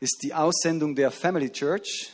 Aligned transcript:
ist 0.00 0.22
die 0.22 0.32
Aussendung 0.32 0.94
der 0.94 1.10
Family 1.10 1.50
Church 1.50 2.12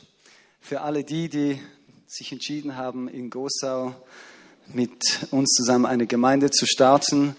für 0.59 0.81
alle 0.81 1.05
die, 1.05 1.29
die 1.29 1.61
sich 2.07 2.33
entschieden 2.33 2.77
haben, 2.77 3.09
in 3.09 3.29
Gosau 3.29 3.95
mit 4.73 5.29
uns 5.31 5.51
zusammen 5.51 5.85
eine 5.85 6.07
Gemeinde 6.07 6.51
zu 6.51 6.65
starten. 6.65 7.37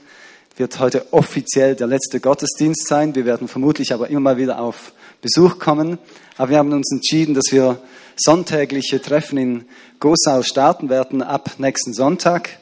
Wird 0.55 0.77
heute 0.77 1.11
offiziell 1.11 1.75
der 1.75 1.87
letzte 1.87 2.19
Gottesdienst 2.19 2.87
sein. 2.87 3.15
Wir 3.15 3.25
werden 3.25 3.47
vermutlich 3.47 3.91
aber 3.91 4.07
immer 4.09 4.19
mal 4.19 4.37
wieder 4.37 4.59
auf 4.59 4.93
Besuch 5.19 5.57
kommen. 5.57 5.97
Aber 6.37 6.51
wir 6.51 6.59
haben 6.59 6.71
uns 6.73 6.91
entschieden, 6.91 7.33
dass 7.33 7.51
wir 7.51 7.81
sonntägliche 8.15 9.01
Treffen 9.01 9.39
in 9.39 9.65
Gosau 9.99 10.43
starten 10.43 10.89
werden 10.89 11.23
ab 11.23 11.55
nächsten 11.57 11.95
Sonntag. 11.95 12.59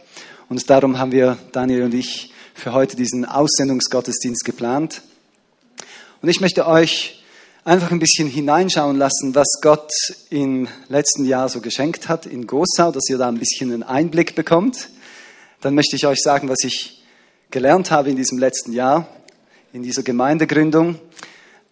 Und 0.47 0.69
darum 0.69 0.99
haben 0.99 1.11
wir, 1.11 1.37
Daniel 1.51 1.83
und 1.83 1.93
ich, 1.93 2.31
für 2.53 2.71
heute 2.71 2.95
diesen 2.95 3.25
Aussendungsgottesdienst 3.25 4.45
geplant. 4.45 5.01
Und 6.21 6.29
ich 6.29 6.39
möchte 6.39 6.65
euch 6.65 7.22
einfach 7.65 7.91
ein 7.91 7.99
bisschen 7.99 8.27
hineinschauen 8.27 8.97
lassen, 8.97 9.35
was 9.35 9.59
Gott 9.61 9.91
im 10.29 10.67
letzten 10.89 11.25
Jahr 11.25 11.47
so 11.47 11.61
geschenkt 11.61 12.09
hat 12.09 12.25
in 12.25 12.45
Gosau, 12.45 12.91
dass 12.91 13.09
ihr 13.09 13.17
da 13.17 13.29
ein 13.29 13.39
bisschen 13.39 13.71
einen 13.71 13.83
Einblick 13.83 14.35
bekommt. 14.35 14.89
Dann 15.61 15.75
möchte 15.75 15.95
ich 15.95 16.05
euch 16.05 16.19
sagen, 16.21 16.49
was 16.49 16.63
ich 16.63 17.03
gelernt 17.51 17.89
habe 17.91 18.09
in 18.09 18.17
diesem 18.17 18.37
letzten 18.37 18.73
Jahr, 18.73 19.07
in 19.71 19.83
dieser 19.83 20.03
Gemeindegründung. 20.03 20.99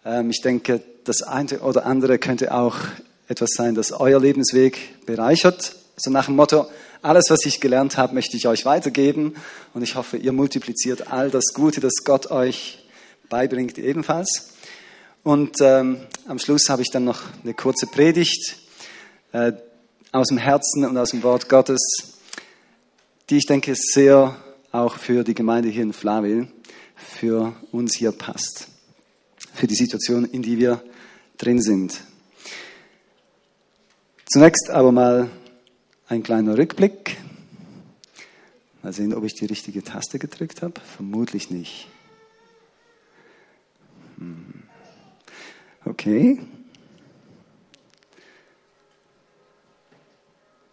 Ähm, 0.04 0.30
ich 0.30 0.40
denke, 0.40 0.80
das 1.04 1.22
eine 1.22 1.60
oder 1.60 1.84
andere 1.84 2.18
könnte 2.18 2.54
auch 2.54 2.76
etwas 3.28 3.50
sein, 3.54 3.74
das 3.74 3.92
euer 3.92 4.20
Lebensweg 4.20 5.04
bereichert. 5.04 5.76
So 5.96 6.10
nach 6.10 6.26
dem 6.26 6.36
Motto, 6.36 6.68
alles, 7.02 7.24
was 7.28 7.44
ich 7.44 7.60
gelernt 7.60 7.98
habe, 7.98 8.14
möchte 8.14 8.36
ich 8.36 8.46
euch 8.48 8.64
weitergeben. 8.64 9.34
Und 9.74 9.82
ich 9.82 9.94
hoffe, 9.94 10.16
ihr 10.16 10.32
multipliziert 10.32 11.12
all 11.12 11.30
das 11.30 11.52
Gute, 11.52 11.80
das 11.80 12.04
Gott 12.04 12.30
euch 12.30 12.78
beibringt, 13.28 13.76
ebenfalls. 13.76 14.51
Und 15.24 15.60
ähm, 15.60 16.00
am 16.26 16.40
Schluss 16.40 16.68
habe 16.68 16.82
ich 16.82 16.90
dann 16.90 17.04
noch 17.04 17.22
eine 17.44 17.54
kurze 17.54 17.86
Predigt 17.86 18.56
äh, 19.32 19.52
aus 20.10 20.28
dem 20.28 20.38
Herzen 20.38 20.84
und 20.84 20.96
aus 20.98 21.10
dem 21.10 21.22
Wort 21.22 21.48
Gottes, 21.48 21.80
die 23.30 23.36
ich 23.36 23.46
denke 23.46 23.74
sehr 23.76 24.36
auch 24.72 24.96
für 24.96 25.22
die 25.22 25.34
Gemeinde 25.34 25.68
hier 25.68 25.84
in 25.84 25.92
Flawil, 25.92 26.48
für 26.96 27.54
uns 27.70 27.94
hier 27.94 28.10
passt, 28.10 28.66
für 29.54 29.68
die 29.68 29.76
Situation, 29.76 30.24
in 30.24 30.42
die 30.42 30.58
wir 30.58 30.82
drin 31.38 31.62
sind. 31.62 32.00
Zunächst 34.26 34.70
aber 34.70 34.90
mal 34.90 35.30
ein 36.08 36.24
kleiner 36.24 36.58
Rückblick. 36.58 37.18
Mal 38.82 38.92
sehen, 38.92 39.14
ob 39.14 39.22
ich 39.22 39.34
die 39.34 39.46
richtige 39.46 39.84
Taste 39.84 40.18
gedrückt 40.18 40.62
habe. 40.62 40.80
Vermutlich 40.96 41.50
nicht. 41.50 41.86
Hm. 44.18 44.51
Okay. 45.92 46.38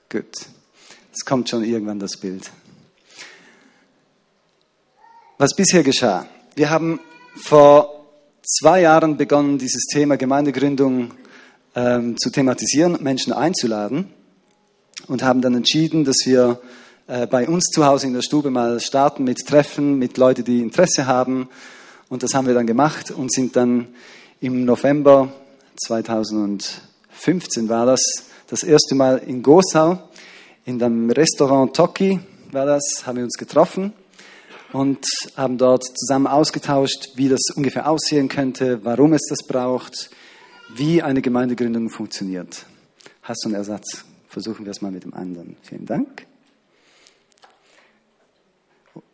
Gut. 0.07 0.25
Es 1.13 1.25
kommt 1.25 1.49
schon 1.49 1.65
irgendwann 1.65 1.99
das 1.99 2.15
Bild. 2.15 2.49
Was 5.37 5.53
bisher 5.57 5.83
geschah? 5.83 6.25
Wir 6.55 6.69
haben 6.69 7.01
vor 7.35 8.05
zwei 8.43 8.79
Jahren 8.79 9.17
begonnen, 9.17 9.57
dieses 9.57 9.87
Thema 9.91 10.15
Gemeindegründung 10.15 11.11
ähm, 11.75 12.17
zu 12.17 12.29
thematisieren, 12.29 13.03
Menschen 13.03 13.33
einzuladen 13.33 14.13
und 15.07 15.21
haben 15.21 15.41
dann 15.41 15.53
entschieden, 15.53 16.05
dass 16.05 16.19
wir 16.23 16.61
äh, 17.07 17.27
bei 17.27 17.45
uns 17.45 17.65
zu 17.65 17.85
Hause 17.85 18.07
in 18.07 18.13
der 18.13 18.21
Stube 18.21 18.51
mal 18.51 18.79
starten 18.79 19.25
mit 19.25 19.45
Treffen 19.45 19.99
mit 19.99 20.17
Leuten, 20.17 20.45
die 20.45 20.61
Interesse 20.61 21.07
haben. 21.07 21.49
Und 22.07 22.23
das 22.23 22.33
haben 22.33 22.47
wir 22.47 22.53
dann 22.53 22.67
gemacht 22.67 23.11
und 23.11 23.33
sind 23.33 23.57
dann 23.57 23.89
im 24.41 24.65
November 24.65 25.31
2015 25.85 27.67
war 27.67 27.85
das 27.85 28.01
das 28.47 28.63
erste 28.63 28.95
Mal 28.95 29.17
in 29.19 29.43
Gosau, 29.43 30.09
in 30.65 30.79
dem 30.79 31.11
Restaurant 31.11 31.75
Toki 31.75 32.19
war 32.51 32.65
das, 32.65 33.03
haben 33.05 33.17
wir 33.17 33.23
uns 33.23 33.37
getroffen 33.37 33.93
und 34.71 35.05
haben 35.35 35.57
dort 35.57 35.83
zusammen 35.83 36.27
ausgetauscht, 36.27 37.09
wie 37.15 37.29
das 37.29 37.41
ungefähr 37.55 37.89
aussehen 37.89 38.29
könnte, 38.29 38.83
warum 38.83 39.13
es 39.13 39.25
das 39.29 39.45
braucht, 39.45 40.09
wie 40.75 41.01
eine 41.03 41.21
Gemeindegründung 41.21 41.89
funktioniert. 41.89 42.65
Hast 43.23 43.43
du 43.43 43.49
einen 43.49 43.55
Ersatz? 43.55 44.05
Versuchen 44.27 44.65
wir 44.65 44.71
es 44.71 44.81
mal 44.81 44.91
mit 44.91 45.03
dem 45.03 45.13
anderen. 45.13 45.57
Vielen 45.63 45.85
Dank. 45.85 46.25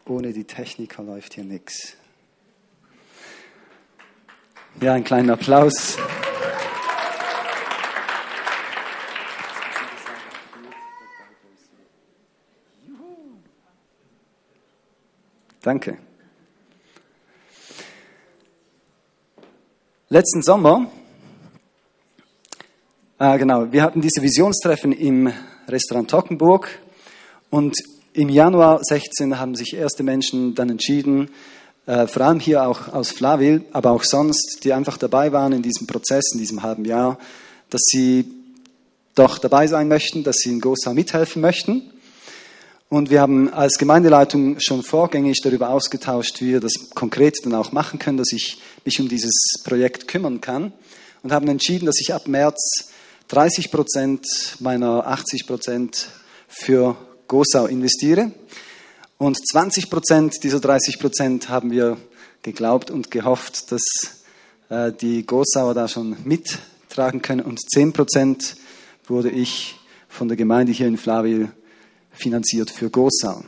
Ohne 0.05 0.33
die 0.33 0.43
Techniker 0.43 1.03
läuft 1.03 1.33
hier 1.33 1.45
nichts. 1.45 1.97
Ja, 4.81 4.93
einen 4.93 5.05
kleinen 5.05 5.29
Applaus. 5.29 5.97
Danke. 15.61 15.97
Letzten 20.09 20.43
Sommer, 20.43 20.91
äh, 23.17 23.37
genau, 23.37 23.71
wir 23.71 23.81
hatten 23.81 24.01
diese 24.01 24.21
Visionstreffen 24.21 24.91
im 24.91 25.31
Restaurant 25.69 26.09
Tockenburg 26.09 26.79
und 27.49 27.75
im 28.11 28.27
Januar 28.29 28.81
16 28.83 29.39
haben 29.39 29.55
sich 29.55 29.73
erste 29.73 30.03
Menschen 30.03 30.53
dann 30.53 30.69
entschieden, 30.69 31.29
äh, 31.85 32.07
vor 32.07 32.23
allem 32.23 32.39
hier 32.39 32.67
auch 32.67 32.87
aus 32.93 33.11
Flawil, 33.11 33.63
aber 33.71 33.91
auch 33.91 34.03
sonst, 34.03 34.63
die 34.63 34.73
einfach 34.73 34.97
dabei 34.97 35.31
waren 35.31 35.53
in 35.53 35.61
diesem 35.61 35.87
Prozess, 35.87 36.31
in 36.33 36.39
diesem 36.39 36.63
halben 36.63 36.85
Jahr, 36.85 37.19
dass 37.69 37.81
sie 37.85 38.25
doch 39.13 39.37
dabei 39.37 39.67
sein 39.67 39.87
möchten, 39.87 40.23
dass 40.23 40.37
sie 40.37 40.49
in 40.49 40.61
Gosau 40.61 40.93
mithelfen 40.93 41.41
möchten. 41.41 41.91
Und 42.89 43.09
wir 43.09 43.21
haben 43.21 43.51
als 43.51 43.77
Gemeindeleitung 43.77 44.59
schon 44.59 44.83
vorgängig 44.83 45.41
darüber 45.43 45.69
ausgetauscht, 45.69 46.41
wie 46.41 46.53
wir 46.53 46.59
das 46.59 46.73
konkret 46.93 47.37
dann 47.43 47.55
auch 47.55 47.71
machen 47.71 47.99
können, 47.99 48.17
dass 48.17 48.31
ich 48.31 48.61
mich 48.83 48.99
um 48.99 49.07
dieses 49.07 49.61
Projekt 49.63 50.07
kümmern 50.07 50.41
kann. 50.41 50.71
Und 51.23 51.31
haben 51.31 51.47
entschieden, 51.47 51.87
dass 51.87 51.99
ich 51.99 52.13
ab 52.13 52.27
März 52.27 52.91
30 53.29 53.71
Prozent 53.71 54.25
meiner 54.59 55.07
80 55.07 55.47
Prozent 55.47 56.09
für 56.47 56.95
Gosau 57.27 57.65
investiere. 57.65 58.31
Und 59.17 59.37
20 59.37 59.89
Prozent 59.89 60.43
dieser 60.43 60.59
30 60.59 60.99
Prozent 60.99 61.47
haben 61.47 61.71
wir 61.71 61.97
geglaubt 62.41 62.91
und 62.91 63.11
gehofft, 63.11 63.71
dass 63.71 63.81
äh, 64.67 64.91
die 64.91 65.25
Gosauer 65.25 65.73
da 65.73 65.87
schon 65.87 66.17
mittragen 66.25 67.21
können. 67.21 67.39
Und 67.39 67.61
10 67.61 67.93
Prozent 67.93 68.57
wurde 69.07 69.29
ich 69.29 69.77
von 70.09 70.27
der 70.27 70.35
Gemeinde 70.35 70.73
hier 70.73 70.87
in 70.87 70.97
Flawil 70.97 71.49
finanziert 72.11 72.69
für 72.69 72.89
Gosau. 72.89 73.45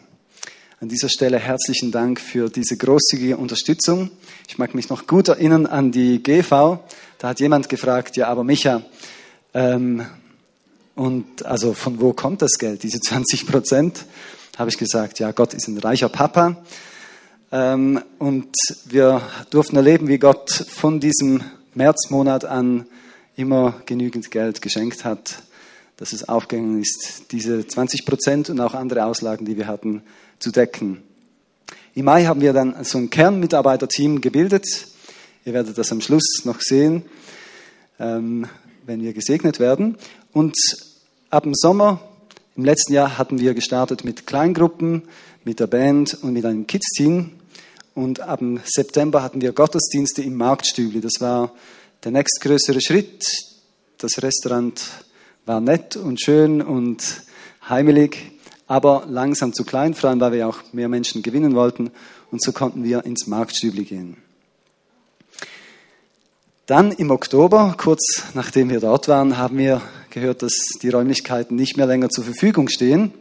An 0.80 0.88
dieser 0.88 1.10
Stelle 1.10 1.38
herzlichen 1.38 1.92
Dank 1.92 2.22
für 2.22 2.50
diese 2.50 2.78
großzügige 2.78 3.36
Unterstützung. 3.36 4.12
Ich 4.48 4.58
mag 4.58 4.74
mich 4.74 4.88
noch 4.88 5.06
gut 5.06 5.28
erinnern 5.28 5.66
an 5.66 5.92
die 5.92 6.24
GV. 6.24 6.80
Da 7.18 7.28
hat 7.28 7.42
jemand 7.42 7.68
gefragt, 7.68 8.16
ja, 8.16 8.30
aber 8.30 8.46
Micha, 8.46 8.84
ähm, 9.54 10.06
und 10.96 11.46
also 11.46 11.74
von 11.74 12.00
wo 12.00 12.14
kommt 12.14 12.42
das 12.42 12.58
Geld, 12.58 12.84
diese 12.84 13.02
20 13.02 13.48
Prozent? 13.48 14.06
Habe 14.58 14.72
ich 14.72 14.78
gesagt, 14.78 15.20
ja, 15.20 15.32
Gott 15.32 15.54
ist 15.54 15.68
ein 15.68 15.78
reicher 15.78 16.10
Papa. 16.10 16.58
Ähm, 17.52 18.02
und 18.18 18.50
wir 18.86 19.22
durften 19.52 19.76
erleben, 19.76 20.08
wie 20.08 20.18
Gott 20.18 20.52
von 20.52 21.00
diesem 21.00 21.44
Märzmonat 21.76 22.44
an 22.44 22.88
immer 23.36 23.76
genügend 23.86 24.32
Geld 24.32 24.62
geschenkt 24.64 25.06
hat, 25.06 25.44
dass 25.98 26.12
es 26.12 26.28
aufgegangen 26.28 26.82
ist, 26.82 27.32
diese 27.32 27.66
20 27.68 28.06
Prozent 28.06 28.50
und 28.50 28.60
auch 28.60 28.74
andere 28.74 29.06
Auslagen, 29.06 29.46
die 29.46 29.58
wir 29.58 29.68
hatten, 29.68 30.02
zu 30.40 30.52
decken. 30.52 31.04
Im 31.94 32.06
Mai 32.06 32.26
haben 32.26 32.42
wir 32.42 32.54
dann 32.54 32.84
so 32.84 32.98
ein 32.98 33.12
Kernmitarbeiterteam 33.12 34.22
gebildet. 34.22 34.66
Ihr 35.46 35.54
werdet 35.54 35.78
das 35.78 35.92
am 35.92 36.02
Schluss 36.02 36.42
noch 36.46 36.62
sehen, 36.62 37.04
ähm, 38.00 38.48
wenn 38.86 39.02
wir 39.02 39.14
gesegnet 39.14 39.60
werden. 39.60 39.98
Und 40.34 40.56
ab 41.30 41.44
dem 41.44 41.54
Sommer 41.56 42.02
im 42.58 42.66
letzten 42.66 42.94
Jahr 42.94 43.20
hatten 43.20 43.40
wir 43.40 43.54
gestartet 43.54 44.04
mit 44.04 44.26
Kleingruppen, 44.26 45.04
mit 45.46 45.60
der 45.60 45.68
Band 45.68 46.18
und 46.24 46.34
mit 46.34 46.44
einem 46.44 46.66
Kids-Team. 46.66 47.30
Und 47.94 48.20
ab 48.20 48.42
September 48.66 49.22
hatten 49.22 49.42
wir 49.42 49.54
Gottesdienste 49.54 50.24
im 50.24 50.36
Marktstübli. 50.38 51.00
Das 51.00 51.14
war 51.20 51.52
der 52.04 52.12
nächstgrößere 52.14 52.82
Schritt. 52.82 53.28
Das 54.00 54.24
Restaurant 54.24 54.82
war 55.46 55.62
nett 55.62 55.98
und 55.98 56.20
schön 56.20 56.64
und 56.64 57.22
heimelig, 57.70 58.32
aber 58.66 59.06
langsam 59.08 59.54
zu 59.54 59.64
klein, 59.64 59.94
vor 59.94 60.10
allem 60.10 60.20
weil 60.20 60.32
wir 60.32 60.48
auch 60.48 60.58
mehr 60.74 60.90
Menschen 60.90 61.22
gewinnen 61.22 61.54
wollten. 61.54 61.92
Und 62.32 62.42
so 62.42 62.54
konnten 62.54 62.84
wir 62.84 63.06
ins 63.06 63.28
Marktstübli 63.28 63.84
gehen. 63.84 64.18
Dann 66.66 66.92
im 66.92 67.12
Oktober, 67.12 67.76
kurz 67.78 68.24
nachdem 68.34 68.72
wir 68.72 68.80
dort 68.80 69.08
waren, 69.08 69.38
haben 69.38 69.60
wir 69.60 69.82
gehört, 70.20 70.42
dass 70.42 70.54
die 70.82 70.90
Räumlichkeiten 70.90 71.56
nicht 71.56 71.78
mehr 71.78 71.86
länger 71.86 72.10
zur 72.10 72.24
Verfügung 72.24 72.70
stehen. 72.70 73.14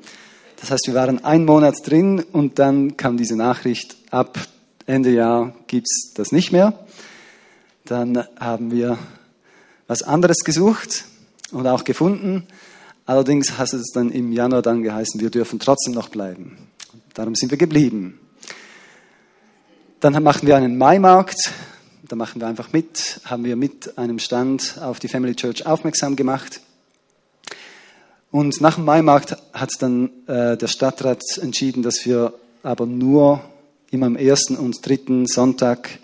Das 0.61 0.71
heißt, 0.71 0.87
wir 0.87 0.95
waren 0.95 1.25
einen 1.25 1.45
Monat 1.45 1.75
drin 1.85 2.25
und 2.33 2.59
dann 2.59 2.97
kam 2.97 3.17
diese 3.17 3.37
Nachricht, 3.37 3.97
ab 4.11 4.39
Ende 4.87 5.11
Jahr 5.11 5.55
gibt 5.67 5.87
es 5.87 6.15
das 6.15 6.33
nicht 6.33 6.53
mehr. 6.53 6.87
Dann 7.85 8.25
haben 8.41 8.71
wir 8.71 8.99
was 9.87 10.03
anderes 10.03 10.39
gesucht 10.39 11.05
und 11.53 11.67
auch 11.67 11.85
gefunden. 11.85 12.47
Allerdings 13.05 13.59
hat 13.59 13.73
es 13.73 13.93
dann 13.93 14.11
im 14.11 14.33
Januar 14.33 14.63
dann 14.63 14.83
geheißen, 14.83 15.21
wir 15.21 15.31
dürfen 15.31 15.59
trotzdem 15.59 15.93
noch 15.95 16.09
bleiben. 16.09 16.57
Darum 17.15 17.35
sind 17.35 17.51
wir 17.51 17.59
geblieben. 17.59 18.19
Dann 20.01 20.23
machen 20.23 20.47
wir 20.47 20.57
einen 20.57 20.79
Maimarkt. 20.79 21.53
Da 22.09 22.17
machen 22.17 22.41
wir 22.41 22.49
einfach 22.49 22.73
mit, 22.73 23.21
haben 23.25 23.45
wir 23.45 23.57
mit 23.57 23.99
einem 23.99 24.19
Stand 24.19 24.79
auf 24.81 24.99
die 24.99 25.09
Family 25.09 25.35
Church 25.35 25.67
aufmerksam 25.67 26.17
gemacht. 26.17 26.61
Und 28.31 28.61
nach 28.61 28.75
dem 28.75 28.85
Maimarkt 28.85 29.37
hat 29.53 29.71
dann 29.81 30.11
äh, 30.27 30.57
der 30.57 30.67
Stadtrat 30.67 31.23
entschieden, 31.41 31.83
dass 31.83 32.05
wir 32.05 32.35
aber 32.63 32.87
nur 32.87 33.41
immer 33.91 34.07
am 34.07 34.17
ersten 34.17 34.57
und 34.57 34.85
dritten 34.85 35.27
Sonntag 35.27 35.99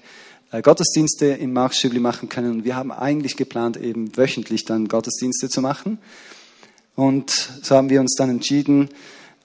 äh, 0.52 0.62
Gottesdienste 0.62 1.26
im 1.26 1.52
Marktstübli 1.52 1.98
machen 1.98 2.28
können. 2.28 2.52
Und 2.52 2.64
wir 2.64 2.76
haben 2.76 2.92
eigentlich 2.92 3.36
geplant, 3.36 3.76
eben 3.76 4.16
wöchentlich 4.16 4.64
dann 4.64 4.88
Gottesdienste 4.88 5.48
zu 5.48 5.60
machen. 5.60 5.98
Und 6.94 7.30
so 7.62 7.74
haben 7.74 7.90
wir 7.90 8.00
uns 8.00 8.14
dann 8.16 8.30
entschieden, 8.30 8.90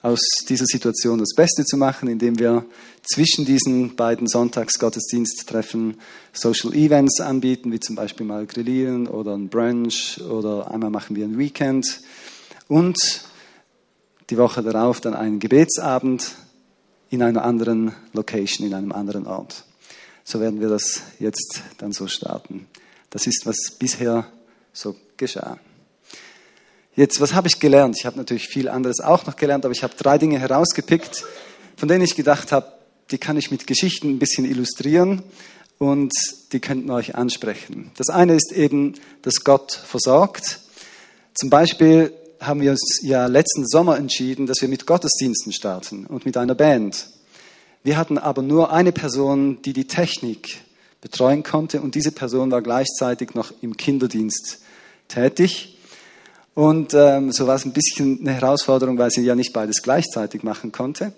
aus 0.02 0.20
dieser 0.48 0.66
Situation 0.66 1.18
das 1.18 1.34
Beste 1.36 1.66
zu 1.66 1.76
machen, 1.76 2.08
indem 2.08 2.38
wir 2.38 2.66
zwischen 3.04 3.46
diesen 3.46 3.96
beiden 3.96 4.28
Sonntagsgottesdiensttreffen 4.28 5.96
Social 6.34 6.74
Events 6.74 7.20
anbieten, 7.20 7.72
wie 7.72 7.80
zum 7.80 7.96
Beispiel 7.96 8.26
mal 8.26 8.46
Grillieren 8.46 9.08
oder 9.08 9.36
ein 9.36 9.50
Brunch 9.50 10.22
oder 10.22 10.72
einmal 10.72 10.92
machen 10.92 11.16
wir 11.16 11.26
ein 11.26 11.38
Weekend 11.38 12.02
und 12.68 12.98
die 14.30 14.38
Woche 14.38 14.62
darauf 14.62 15.02
dann 15.02 15.14
einen 15.14 15.40
Gebetsabend 15.40 16.36
in 17.10 17.24
einer 17.24 17.44
anderen 17.44 17.94
Location, 18.14 18.68
in 18.68 18.74
einem 18.74 18.92
anderen 18.92 19.26
Ort. 19.26 19.64
So 20.24 20.42
werden 20.42 20.60
wir 20.60 20.68
das 20.68 21.02
jetzt 21.20 21.62
dann 21.78 21.94
so 21.94 22.08
starten. 22.08 22.68
Das 23.10 23.28
ist, 23.28 23.46
was 23.46 23.72
bisher 23.80 24.28
so 24.74 24.96
geschah. 25.16 25.58
Jetzt, 26.96 27.22
was 27.22 27.34
habe 27.34 27.48
ich 27.48 27.60
gelernt? 27.60 27.96
Ich 27.98 28.06
habe 28.06 28.18
natürlich 28.18 28.48
viel 28.48 28.68
anderes 28.68 29.00
auch 29.00 29.26
noch 29.26 29.38
gelernt, 29.38 29.64
aber 29.64 29.72
ich 29.72 29.84
habe 29.84 29.94
drei 29.96 30.18
Dinge 30.18 30.40
herausgepickt, 30.40 31.24
von 31.78 31.88
denen 31.88 32.04
ich 32.04 32.16
gedacht 32.16 32.52
habe, 32.52 32.74
die 33.12 33.18
kann 33.18 33.38
ich 33.38 33.52
mit 33.52 33.68
Geschichten 33.68 34.10
ein 34.10 34.20
bisschen 34.20 34.46
illustrieren 34.46 35.24
und 35.78 36.12
die 36.52 36.60
könnten 36.60 36.90
euch 36.92 37.16
ansprechen. 37.16 37.92
Das 37.96 38.10
eine 38.10 38.36
ist 38.36 38.52
eben, 38.52 38.96
dass 39.22 39.44
Gott 39.44 39.72
versorgt. 39.72 40.60
Zum 41.36 41.50
Beispiel 41.50 42.12
haben 42.40 42.62
wir 42.62 42.72
uns 42.72 43.00
ja 43.04 43.26
letzten 43.28 43.66
Sommer 43.68 43.98
entschieden, 43.98 44.46
dass 44.46 44.62
wir 44.62 44.70
mit 44.70 44.86
Gottesdiensten 44.86 45.52
starten 45.52 46.06
und 46.06 46.26
mit 46.26 46.38
einer 46.38 46.56
Band. 46.56 47.08
Wir 47.84 47.98
hatten 47.98 48.18
aber 48.18 48.42
nur 48.42 48.72
eine 48.72 48.92
Person, 48.92 49.62
die 49.62 49.74
die 49.74 49.88
Technik 49.88 50.62
betreuen 51.02 51.44
konnte 51.44 51.82
und 51.82 51.96
diese 51.96 52.12
Person 52.12 52.52
war 52.52 52.62
gleichzeitig 52.62 53.34
noch 53.34 53.54
im 53.62 53.78
Kinderdienst 53.78 54.60
tätig. 55.08 55.78
Und 56.54 56.94
ähm, 56.96 57.32
so 57.32 57.46
war 57.46 57.56
es 57.56 57.66
ein 57.66 57.72
bisschen 57.72 58.20
eine 58.20 58.34
Herausforderung, 58.34 58.98
weil 58.98 59.12
sie 59.12 59.22
ja 59.22 59.36
nicht 59.36 59.54
beides 59.54 59.84
gleichzeitig 59.84 60.44
machen 60.44 60.72
konnte. 60.72 61.14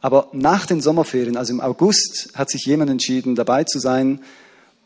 Aber 0.00 0.28
nach 0.32 0.64
den 0.64 0.80
Sommerferien, 0.80 1.36
also 1.36 1.52
im 1.52 1.60
August, 1.60 2.30
hat 2.34 2.50
sich 2.50 2.64
jemand 2.64 2.90
entschieden, 2.90 3.34
dabei 3.34 3.64
zu 3.64 3.78
sein. 3.78 4.20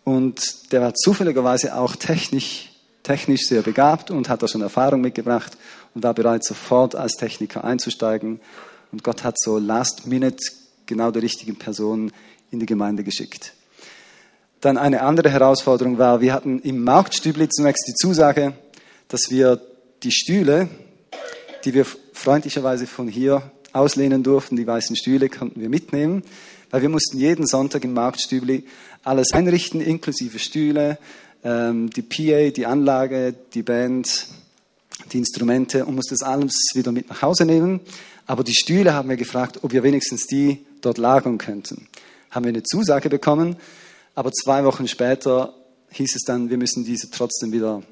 Und 0.03 0.73
der 0.73 0.81
war 0.81 0.95
zufälligerweise 0.95 1.77
auch 1.77 1.95
technisch 1.95 2.74
technisch 3.05 3.43
sehr 3.43 3.63
begabt 3.63 4.11
und 4.11 4.29
hat 4.29 4.43
da 4.43 4.49
schon 4.49 4.63
Erfahrung 4.63 5.01
mitgebracht 5.01 5.57
und 5.95 6.03
war 6.03 6.15
bereit, 6.15 6.45
sofort 6.45 6.97
als 6.97 7.13
Techniker 7.13 7.63
einzusteigen. 7.63 8.41
Und 8.91 9.05
Gott 9.05 9.23
hat 9.23 9.39
so 9.39 9.59
last 9.59 10.09
minute 10.09 10.43
genau 10.87 11.13
die 11.13 11.21
richtigen 11.21 11.57
Personen 11.57 12.11
in 12.51 12.59
die 12.59 12.67
Gemeinde 12.67 13.05
geschickt. 13.05 13.53
Dann 14.61 14.79
eine 14.79 15.03
andere 15.03 15.31
Herausforderung 15.31 15.99
war, 15.99 16.21
wir 16.21 16.33
hatten 16.33 16.59
im 16.61 16.83
Marktstübli 16.83 17.49
zunächst 17.51 17.87
die 17.87 17.95
Zusage, 17.95 18.55
dass 19.09 19.31
wir 19.31 19.61
die 20.03 20.11
Stühle, 20.11 20.69
die 21.65 21.75
wir 21.75 21.85
freundlicherweise 21.85 22.87
von 22.87 23.07
hier 23.09 23.43
auslehnen 23.73 24.23
durften, 24.23 24.57
die 24.57 24.67
weißen 24.67 24.97
Stühle 24.97 25.29
konnten 25.29 25.61
wir 25.61 25.69
mitnehmen, 25.69 26.23
weil 26.71 26.83
wir 26.83 26.89
mussten 26.89 27.19
jeden 27.19 27.47
Sonntag 27.47 27.85
im 27.85 27.93
Marktstübli 27.93 28.65
alles 29.03 29.33
einrichten, 29.33 29.81
inklusive 29.81 30.39
Stühle, 30.39 30.99
die 31.45 32.03
PA, 32.03 32.51
die 32.51 32.65
Anlage, 32.65 33.35
die 33.53 33.63
Band, 33.63 34.29
die 35.13 35.19
Instrumente 35.19 35.85
und 35.85 35.95
musste 35.95 36.15
das 36.15 36.23
alles 36.23 36.55
wieder 36.73 36.91
mit 36.91 37.11
nach 37.11 37.21
Hause 37.21 37.45
nehmen. 37.45 37.81
Aber 38.27 38.45
die 38.45 38.55
Stühle 38.55 38.95
haben 38.95 39.09
wir 39.11 39.17
gefragt, 39.17 39.59
ob 39.63 39.73
wir 39.73 39.83
wenigstens 39.83 40.27
die 40.27 40.65
dort 40.81 40.99
lagern 40.99 41.39
könnten. 41.39 41.89
Haben 42.31 42.47
wir 42.47 42.51
eine 42.51 42.63
Zusage 42.63 43.11
bekommen, 43.11 43.57
aber 44.15 44.33
zwei 44.33 44.65
Wochen 44.65 44.89
später 44.89 45.55
hieß 45.91 46.17
es 46.17 46.23
dann, 46.23 46.51
wir 46.51 46.57
müssen 46.57 46.85
diese 46.85 47.11
trotzdem 47.11 47.53
wieder 47.53 47.83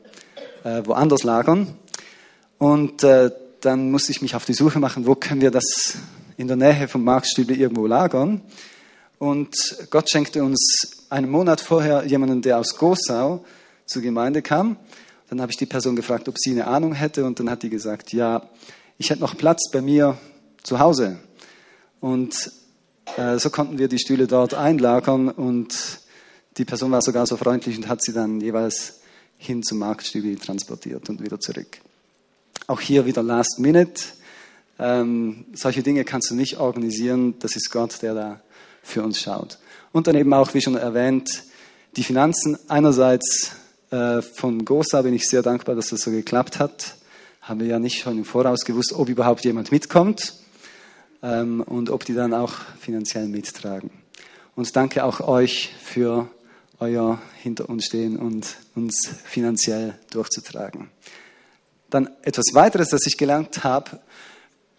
äh, 0.65 0.83
woanders 0.85 1.23
lagern. 1.23 1.75
Und 2.59 3.05
äh, 3.05 3.31
dann 3.61 3.91
musste 3.91 4.13
ich 4.13 4.23
mich 4.23 4.35
auf 4.35 4.45
die 4.45 4.55
Suche 4.55 4.79
machen, 4.79 5.07
wo 5.07 5.15
können 5.15 5.41
wir 5.41 5.51
das 5.51 5.97
in 6.37 6.49
der 6.49 6.57
Nähe 6.57 6.89
vom 6.89 7.05
Marktstühle 7.05 7.55
irgendwo 7.55 7.87
lagern. 7.87 8.41
Und 9.23 9.55
Gott 9.91 10.11
schenkte 10.11 10.43
uns 10.43 11.05
einen 11.09 11.31
Monat 11.31 11.61
vorher 11.61 12.05
jemanden, 12.05 12.43
der 12.43 12.59
aus 12.59 12.77
Gosau 12.77 13.45
zur 13.87 14.03
Gemeinde 14.03 14.43
kam. 14.43 14.77
Dann 15.29 15.41
habe 15.41 15.53
ich 15.53 15.57
die 15.57 15.67
Person 15.67 15.95
gefragt, 15.95 16.29
ob 16.29 16.35
sie 16.37 16.51
eine 16.51 16.67
Ahnung 16.67 16.93
hätte. 16.93 17.25
Und 17.25 17.39
dann 17.39 17.49
hat 17.49 17.63
die 17.63 17.71
gesagt, 17.71 18.13
ja, 18.13 18.51
ich 18.99 19.11
hätte 19.11 19.21
noch 19.21 19.37
Platz 19.37 19.71
bei 19.71 19.81
mir 19.81 20.19
zu 20.65 20.81
Hause. 20.81 21.21
Und 22.01 22.51
äh, 23.17 23.39
so 23.39 23.51
konnten 23.51 23.79
wir 23.79 23.87
die 23.87 24.01
Stühle 24.01 24.27
dort 24.27 24.55
einlagern. 24.55 25.29
Und 25.29 26.01
die 26.57 26.65
Person 26.65 26.91
war 26.91 27.01
sogar 27.01 27.25
so 27.25 27.37
freundlich 27.37 27.77
und 27.77 27.87
hat 27.87 28.03
sie 28.03 28.13
dann 28.13 28.41
jeweils 28.41 29.03
hin 29.37 29.63
zum 29.63 29.79
Marktstühle 29.79 30.37
transportiert 30.37 31.09
und 31.11 31.23
wieder 31.23 31.39
zurück. 31.39 31.79
Auch 32.67 32.81
hier 32.81 33.07
wieder 33.07 33.23
Last 33.23 33.61
Minute. 33.61 34.03
Ähm, 34.81 35.45
solche 35.55 35.85
Dinge 35.85 36.05
kannst 36.05 36.29
du 36.33 36.35
nicht 36.35 36.59
organisieren. 36.59 37.39
Das 37.39 37.55
ist 37.55 37.71
Gott, 37.71 38.03
der 38.03 38.15
da 38.15 38.41
für 38.83 39.03
uns 39.03 39.21
schaut. 39.21 39.59
Und 39.93 40.07
dann 40.07 40.17
eben 40.17 40.33
auch, 40.33 40.55
wie 40.55 40.61
schon 40.61 40.77
erwähnt, 40.77 41.45
die 41.97 42.05
Finanzen. 42.05 42.59
Einerseits 42.69 43.53
äh, 43.91 44.23
von 44.23 44.65
GOSA 44.65 45.03
bin 45.03 45.15
ich 45.15 45.29
sehr 45.29 45.43
dankbar, 45.43 45.75
dass 45.75 45.89
das 45.89 46.01
so 46.01 46.11
geklappt 46.11 46.59
hat. 46.59 46.97
Haben 47.43 47.61
wir 47.61 47.67
ja 47.67 47.79
nicht 47.79 48.01
schon 48.01 48.19
im 48.19 48.25
Voraus 48.25 48.65
gewusst, 48.65 48.93
ob 48.93 49.09
überhaupt 49.09 49.45
jemand 49.45 49.73
mitkommt 49.73 50.35
ähm, 51.23 51.61
und 51.61 51.91
ob 51.91 52.05
die 52.05 52.15
dann 52.15 52.33
auch 52.35 52.55
finanziell 52.81 53.29
mittragen. 53.29 53.91
Und 54.55 54.75
danke 54.77 55.05
auch 55.05 55.21
euch 55.21 55.71
für 55.83 56.29
euer 56.79 57.21
Hinter 57.43 57.69
uns 57.69 57.87
stehen 57.87 58.17
und 58.17 58.57
uns 58.75 59.09
finanziell 59.25 59.99
durchzutragen. 60.11 60.91
Dann 61.91 62.09
etwas 62.23 62.47
weiteres, 62.55 62.89
das 62.89 63.07
ich 63.07 63.19
gelernt 63.19 63.65
habe. 63.65 64.01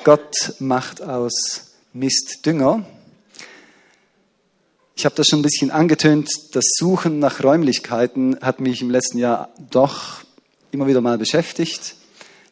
Gott 0.04 0.56
macht 0.60 1.02
aus 1.02 1.76
Mist 1.94 2.46
Dünger. 2.46 2.86
Ich 4.96 5.06
habe 5.06 5.16
das 5.16 5.28
schon 5.28 5.40
ein 5.40 5.44
bisschen 5.44 5.72
angetönt. 5.72 6.30
Das 6.52 6.66
Suchen 6.78 7.18
nach 7.18 7.44
Räumlichkeiten 7.44 8.38
hat 8.42 8.60
mich 8.60 8.82
im 8.82 8.92
letzten 8.92 9.18
Jahr 9.18 9.50
doch 9.72 10.22
immer 10.72 10.86
wieder 10.86 11.02
mal 11.02 11.18
beschäftigt. 11.18 11.96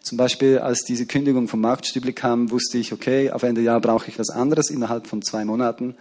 Zum 0.01 0.17
Beispiel, 0.17 0.57
als 0.57 0.83
diese 0.83 1.05
Kündigung 1.05 1.47
vom 1.47 1.61
Marktstübli 1.61 2.13
kam, 2.13 2.49
wusste 2.49 2.79
ich, 2.79 2.93
okay, 2.93 3.29
auf 3.29 3.43
Ende 3.43 3.61
Jahr 3.61 3.79
brauche 3.79 4.09
ich 4.09 4.17
was 4.17 4.31
anderes. 4.31 4.71
Innerhalb 4.71 5.05
von 5.05 5.21
zwei 5.21 5.45
Monaten 5.45 5.95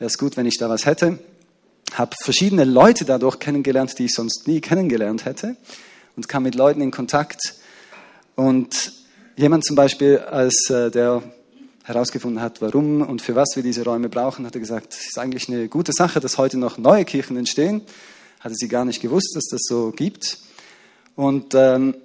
wäre 0.00 0.08
es 0.08 0.18
gut, 0.18 0.36
wenn 0.36 0.46
ich 0.46 0.58
da 0.58 0.68
was 0.68 0.84
hätte. 0.84 1.20
Habe 1.94 2.14
verschiedene 2.22 2.64
Leute 2.64 3.04
dadurch 3.04 3.38
kennengelernt, 3.38 3.96
die 4.00 4.06
ich 4.06 4.14
sonst 4.14 4.48
nie 4.48 4.60
kennengelernt 4.60 5.24
hätte. 5.24 5.56
Und 6.16 6.28
kam 6.28 6.42
mit 6.42 6.56
Leuten 6.56 6.80
in 6.80 6.90
Kontakt. 6.90 7.40
Und 8.34 8.92
jemand 9.36 9.64
zum 9.64 9.76
Beispiel, 9.76 10.18
als 10.18 10.68
äh, 10.70 10.90
der 10.90 11.22
herausgefunden 11.88 12.42
hat, 12.42 12.60
warum 12.60 13.02
und 13.02 13.22
für 13.22 13.34
was 13.34 13.48
wir 13.56 13.62
diese 13.62 13.84
Räume 13.84 14.08
brauchen, 14.08 14.46
hat 14.46 14.54
er 14.54 14.60
gesagt, 14.60 14.92
es 14.92 15.06
ist 15.06 15.18
eigentlich 15.18 15.48
eine 15.48 15.68
gute 15.68 15.92
Sache, 15.92 16.20
dass 16.20 16.38
heute 16.38 16.58
noch 16.58 16.78
neue 16.78 17.04
Kirchen 17.04 17.36
entstehen. 17.36 17.82
Hatte 18.40 18.54
sie 18.54 18.68
gar 18.68 18.84
nicht 18.84 19.00
gewusst, 19.00 19.34
dass 19.34 19.46
das 19.50 19.62
so 19.62 19.90
gibt. 19.90 20.38
Und 21.16 21.54
ähm, 21.54 21.96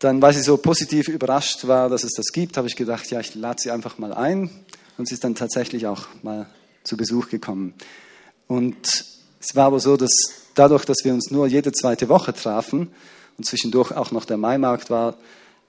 dann, 0.00 0.20
weil 0.20 0.34
sie 0.34 0.42
so 0.42 0.56
positiv 0.56 1.08
überrascht 1.08 1.66
war, 1.66 1.88
dass 1.88 2.04
es 2.04 2.12
das 2.12 2.26
gibt, 2.32 2.56
habe 2.56 2.68
ich 2.68 2.76
gedacht, 2.76 3.10
ja, 3.10 3.20
ich 3.20 3.34
lade 3.34 3.60
sie 3.62 3.70
einfach 3.70 3.98
mal 3.98 4.12
ein. 4.12 4.50
Und 4.98 5.08
sie 5.08 5.14
ist 5.14 5.24
dann 5.24 5.34
tatsächlich 5.34 5.86
auch 5.86 6.06
mal 6.22 6.46
zu 6.82 6.96
Besuch 6.96 7.28
gekommen. 7.28 7.74
Und 8.48 8.76
es 9.40 9.54
war 9.54 9.66
aber 9.66 9.80
so, 9.80 9.96
dass 9.96 10.10
dadurch, 10.54 10.84
dass 10.84 10.98
wir 11.04 11.12
uns 11.12 11.30
nur 11.30 11.46
jede 11.46 11.72
zweite 11.72 12.08
Woche 12.08 12.32
trafen 12.32 12.88
und 13.36 13.44
zwischendurch 13.44 13.92
auch 13.92 14.10
noch 14.10 14.24
der 14.24 14.38
Maimarkt 14.38 14.90
war, 14.90 15.16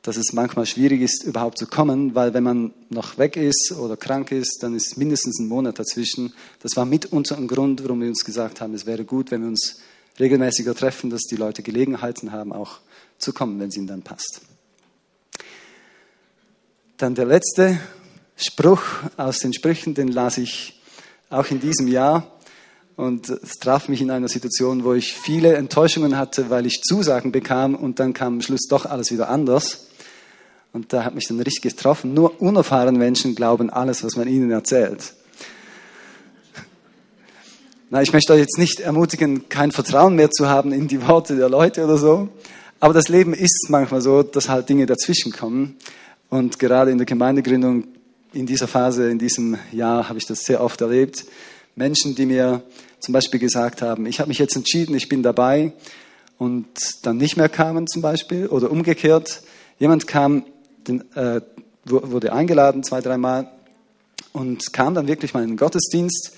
dass 0.01 0.17
es 0.17 0.33
manchmal 0.33 0.65
schwierig 0.65 1.01
ist, 1.01 1.23
überhaupt 1.23 1.57
zu 1.57 1.67
kommen, 1.67 2.15
weil 2.15 2.33
wenn 2.33 2.43
man 2.43 2.73
noch 2.89 3.17
weg 3.17 3.35
ist 3.35 3.73
oder 3.77 3.97
krank 3.97 4.31
ist, 4.31 4.59
dann 4.61 4.73
ist 4.75 4.97
mindestens 4.97 5.39
ein 5.39 5.47
Monat 5.47 5.79
dazwischen. 5.79 6.33
Das 6.61 6.75
war 6.75 6.85
mitunter 6.85 7.37
ein 7.37 7.47
Grund, 7.47 7.83
warum 7.83 8.01
wir 8.01 8.07
uns 8.07 8.23
gesagt 8.23 8.61
haben, 8.61 8.73
es 8.73 8.85
wäre 8.85 9.03
gut, 9.03 9.31
wenn 9.31 9.41
wir 9.41 9.49
uns 9.49 9.79
regelmäßiger 10.19 10.75
treffen, 10.75 11.09
dass 11.09 11.23
die 11.23 11.35
Leute 11.35 11.61
Gelegenheiten 11.61 12.31
haben, 12.31 12.53
auch 12.53 12.79
zu 13.17 13.33
kommen, 13.33 13.59
wenn 13.59 13.69
es 13.69 13.77
ihnen 13.77 13.87
dann 13.87 14.01
passt. 14.01 14.41
Dann 16.97 17.13
der 17.13 17.25
letzte 17.25 17.79
Spruch 18.35 18.81
aus 19.17 19.39
den 19.39 19.53
Sprüchen, 19.53 19.93
den 19.93 20.07
las 20.07 20.37
ich 20.37 20.81
auch 21.29 21.47
in 21.47 21.59
diesem 21.59 21.87
Jahr. 21.87 22.31
Und 22.95 23.29
es 23.29 23.53
traf 23.59 23.89
mich 23.89 24.01
in 24.01 24.09
einer 24.09 24.27
Situation, 24.27 24.83
wo 24.83 24.93
ich 24.93 25.13
viele 25.13 25.53
Enttäuschungen 25.55 26.17
hatte, 26.17 26.49
weil 26.49 26.65
ich 26.65 26.81
Zusagen 26.81 27.31
bekam 27.31 27.75
und 27.75 27.99
dann 27.99 28.13
kam 28.13 28.35
am 28.35 28.41
Schluss 28.41 28.67
doch 28.67 28.85
alles 28.85 29.11
wieder 29.11 29.29
anders. 29.29 29.86
Und 30.77 30.93
da 30.93 31.03
hat 31.03 31.15
mich 31.15 31.27
dann 31.27 31.39
richtig 31.39 31.63
getroffen. 31.63 32.13
Nur 32.13 32.39
unerfahrene 32.39 32.99
Menschen 32.99 33.33
glauben 33.33 33.71
alles, 33.71 34.03
was 34.03 34.15
man 34.15 34.27
ihnen 34.27 34.51
erzählt. 34.51 35.15
Na, 37.89 38.03
ich 38.03 38.13
möchte 38.13 38.31
euch 38.31 38.41
jetzt 38.41 38.59
nicht 38.59 38.79
ermutigen, 38.79 39.49
kein 39.49 39.71
Vertrauen 39.71 40.15
mehr 40.15 40.29
zu 40.29 40.47
haben 40.47 40.71
in 40.71 40.87
die 40.87 41.07
Worte 41.07 41.35
der 41.35 41.49
Leute 41.49 41.83
oder 41.83 41.97
so. 41.97 42.29
Aber 42.79 42.93
das 42.93 43.07
Leben 43.07 43.33
ist 43.33 43.69
manchmal 43.69 44.01
so, 44.01 44.21
dass 44.21 44.49
halt 44.49 44.69
Dinge 44.69 44.85
dazwischen 44.85 45.31
kommen. 45.31 45.77
Und 46.29 46.59
gerade 46.59 46.91
in 46.91 46.99
der 46.99 47.07
Gemeindegründung, 47.07 47.85
in 48.31 48.45
dieser 48.45 48.67
Phase, 48.67 49.09
in 49.09 49.17
diesem 49.17 49.57
Jahr, 49.71 50.07
habe 50.09 50.19
ich 50.19 50.27
das 50.27 50.45
sehr 50.45 50.61
oft 50.61 50.79
erlebt. 50.81 51.25
Menschen, 51.75 52.13
die 52.13 52.27
mir 52.27 52.61
zum 52.99 53.13
Beispiel 53.13 53.39
gesagt 53.39 53.81
haben, 53.81 54.05
ich 54.05 54.19
habe 54.19 54.27
mich 54.27 54.37
jetzt 54.37 54.55
entschieden, 54.55 54.95
ich 54.95 55.09
bin 55.09 55.23
dabei 55.23 55.73
und 56.37 56.67
dann 57.01 57.17
nicht 57.17 57.35
mehr 57.35 57.49
kamen 57.49 57.87
zum 57.87 58.03
Beispiel 58.03 58.45
oder 58.45 58.69
umgekehrt. 58.69 59.41
Jemand 59.79 60.07
kam, 60.07 60.43
den, 60.87 61.03
äh, 61.15 61.41
wurde 61.85 62.33
eingeladen 62.33 62.83
zwei, 62.83 63.01
dreimal 63.01 63.51
und 64.33 64.73
kam 64.73 64.93
dann 64.93 65.07
wirklich 65.07 65.33
mal 65.33 65.43
in 65.43 65.49
den 65.49 65.57
Gottesdienst 65.57 66.33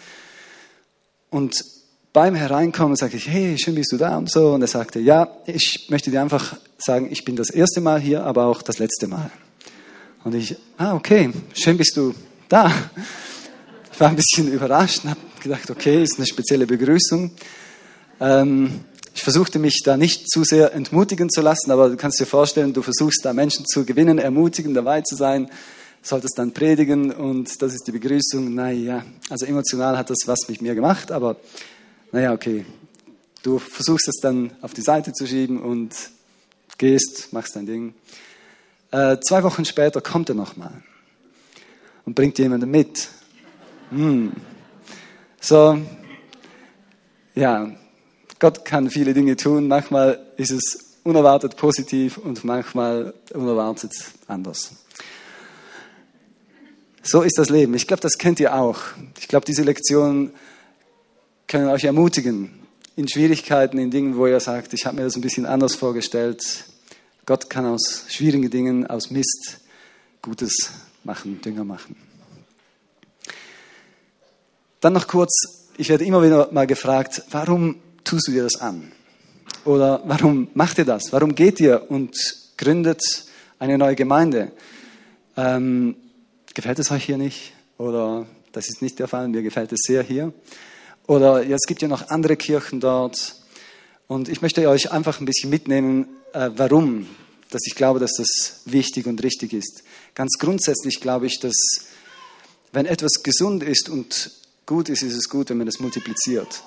und 1.30 1.64
beim 2.12 2.34
Hereinkommen 2.34 2.96
sagte 2.96 3.18
ich, 3.18 3.28
hey, 3.28 3.58
schön 3.58 3.76
bist 3.76 3.92
du 3.92 3.98
da 3.98 4.18
und 4.18 4.32
so. 4.32 4.54
Und 4.54 4.62
er 4.62 4.68
sagte, 4.68 5.00
ja, 5.00 5.28
ich 5.46 5.88
möchte 5.90 6.10
dir 6.10 6.22
einfach 6.22 6.58
sagen, 6.78 7.08
ich 7.12 7.24
bin 7.24 7.36
das 7.36 7.50
erste 7.50 7.82
Mal 7.82 8.00
hier, 8.00 8.24
aber 8.24 8.46
auch 8.46 8.62
das 8.62 8.80
letzte 8.80 9.08
Mal. 9.08 9.30
Und 10.24 10.34
ich, 10.36 10.56
ah, 10.78 10.96
okay, 10.96 11.32
schön 11.54 11.78
bist 11.78 11.96
du 11.96 12.14
da. 12.48 12.72
Ich 13.94 14.00
war 14.00 14.10
ein 14.10 14.16
bisschen 14.16 14.52
überrascht 14.52 15.04
und 15.04 15.12
habe 15.12 15.20
gedacht, 15.42 15.70
okay, 15.70 16.04
ist 16.04 16.18
eine 16.18 16.26
spezielle 16.26 16.66
Begrüßung. 16.66 17.32
Ähm, 18.20 18.82
ich 19.20 19.24
versuchte 19.24 19.60
mich 19.60 19.82
da 19.84 19.98
nicht 19.98 20.32
zu 20.32 20.46
sehr 20.46 20.74
entmutigen 20.74 21.30
zu 21.30 21.42
lassen, 21.42 21.72
aber 21.72 21.90
du 21.90 21.98
kannst 21.98 22.22
dir 22.22 22.26
vorstellen, 22.26 22.72
du 22.72 22.82
versuchst 22.82 23.20
da 23.26 23.34
Menschen 23.34 23.66
zu 23.66 23.84
gewinnen, 23.84 24.18
ermutigen, 24.18 24.74
dabei 24.74 25.02
zu 25.02 25.18
sein 25.18 25.50
solltest 26.02 26.40
dann 26.40 26.54
predigen 26.54 27.12
und 27.12 27.62
das 27.62 27.74
ist 27.74 27.86
die 27.86 27.92
Begrüßung. 27.92 28.54
Naja, 28.54 29.04
also 29.30 29.46
emotional 29.46 29.98
hat 29.98 30.10
das 30.10 30.20
was 30.26 30.48
mit 30.48 30.62
mir 30.62 30.74
gemacht, 30.74 31.12
aber 31.12 31.36
naja, 32.14 32.32
okay. 32.32 32.66
Du 33.44 33.60
versuchst 33.60 34.08
es 34.08 34.22
dann 34.22 34.52
auf 34.62 34.74
die 34.74 34.84
Seite 34.84 35.12
zu 35.12 35.28
schieben 35.28 35.62
und 35.62 35.94
gehst, 36.78 37.34
machst 37.34 37.58
dein 37.58 37.66
Ding. 37.66 37.94
Äh, 38.92 39.18
zwei 39.20 39.44
Wochen 39.44 39.66
später 39.66 40.00
kommt 40.00 40.30
er 40.30 40.36
nochmal 40.36 40.82
und 42.06 42.16
bringt 42.16 42.40
jemanden 42.40 42.72
mit. 42.72 43.10
Hm. 43.90 44.32
So, 45.42 45.78
ja, 47.36 47.70
Gott 48.40 48.64
kann 48.64 48.90
viele 48.90 49.14
Dinge 49.14 49.36
tun. 49.36 49.68
Manchmal 49.68 50.26
ist 50.38 50.52
es 50.52 50.96
unerwartet 51.04 51.58
positiv 51.58 52.18
und 52.18 52.44
manchmal 52.46 53.14
unerwartet 53.34 53.92
anders. 54.28 54.72
So 57.04 57.22
ist 57.22 57.38
das 57.38 57.50
Leben. 57.50 57.74
Ich 57.74 57.88
glaube, 57.88 58.02
das 58.02 58.18
kennt 58.18 58.40
ihr 58.40 58.56
auch. 58.56 58.80
Ich 59.20 59.28
glaube, 59.28 59.46
diese 59.46 59.64
Lektionen 59.64 60.32
können 61.48 61.70
euch 61.70 61.84
ermutigen 61.84 62.52
in 62.96 63.08
Schwierigkeiten, 63.08 63.78
in 63.78 63.92
Dingen, 63.92 64.16
wo 64.18 64.28
ihr 64.28 64.40
sagt, 64.40 64.74
ich 64.74 64.86
habe 64.86 64.98
mir 64.98 65.04
das 65.04 65.16
ein 65.16 65.22
bisschen 65.22 65.46
anders 65.46 65.76
vorgestellt. 65.76 66.66
Gott 67.26 67.50
kann 67.50 67.66
aus 67.66 68.06
schwierigen 68.10 68.50
Dingen, 68.50 68.88
aus 68.88 69.10
Mist 69.10 69.60
Gutes 70.22 70.72
machen, 71.04 71.42
Dünger 71.42 71.64
machen. 71.64 71.96
Dann 74.82 74.94
noch 74.94 75.08
kurz, 75.08 75.68
ich 75.78 75.90
werde 75.90 76.06
immer 76.06 76.24
wieder 76.24 76.50
mal 76.52 76.68
gefragt, 76.68 77.24
warum 77.32 77.82
tust 78.04 78.28
du 78.28 78.32
dir 78.32 78.44
das 78.44 78.60
an? 78.62 78.92
Oder 79.66 80.02
warum 80.06 80.48
macht 80.54 80.78
ihr 80.78 80.86
das? 80.86 81.12
Warum 81.12 81.36
geht 81.36 81.60
ihr 81.60 81.90
und 81.90 82.16
gründet 82.58 83.02
eine 83.60 83.78
neue 83.78 83.96
Gemeinde? 83.96 84.52
Ähm, 85.36 85.96
gefällt 86.54 86.80
es 86.80 86.92
euch 86.92 87.06
hier 87.06 87.18
nicht? 87.18 87.54
Oder 87.78 88.26
das 88.52 88.68
ist 88.68 88.82
nicht 88.82 89.00
der 89.00 89.08
Fall, 89.08 89.28
mir 89.28 89.42
gefällt 89.42 89.72
es 89.72 89.82
sehr 89.86 90.04
hier. 90.04 90.34
Oder 91.08 91.48
es 91.50 91.66
gibt 91.68 91.82
ja 91.82 91.88
noch 91.88 92.10
andere 92.10 92.36
Kirchen 92.36 92.80
dort. 92.80 93.36
Und 94.08 94.30
ich 94.30 94.42
möchte 94.42 94.68
euch 94.68 94.92
einfach 94.92 95.20
ein 95.20 95.26
bisschen 95.26 95.50
mitnehmen, 95.50 96.08
äh, 96.34 96.50
warum, 96.56 97.08
dass 97.50 97.62
ich 97.66 97.76
glaube, 97.76 98.00
dass 98.00 98.14
das 98.18 98.62
wichtig 98.66 99.08
und 99.08 99.24
richtig 99.24 99.54
ist. 99.54 99.84
Ganz 100.16 100.38
grundsätzlich 100.40 101.00
glaube 101.00 101.28
ich, 101.28 101.40
dass 101.40 101.56
wenn 102.72 102.86
etwas 102.86 103.24
gesund 103.24 103.64
ist 103.64 103.90
und 103.90 104.32
gut 104.66 104.90
ist, 104.90 105.02
ist 105.02 105.16
es 105.16 105.30
gut, 105.30 105.50
wenn 105.50 105.58
man 105.58 105.68
es 105.68 105.80
multipliziert. 105.80 106.64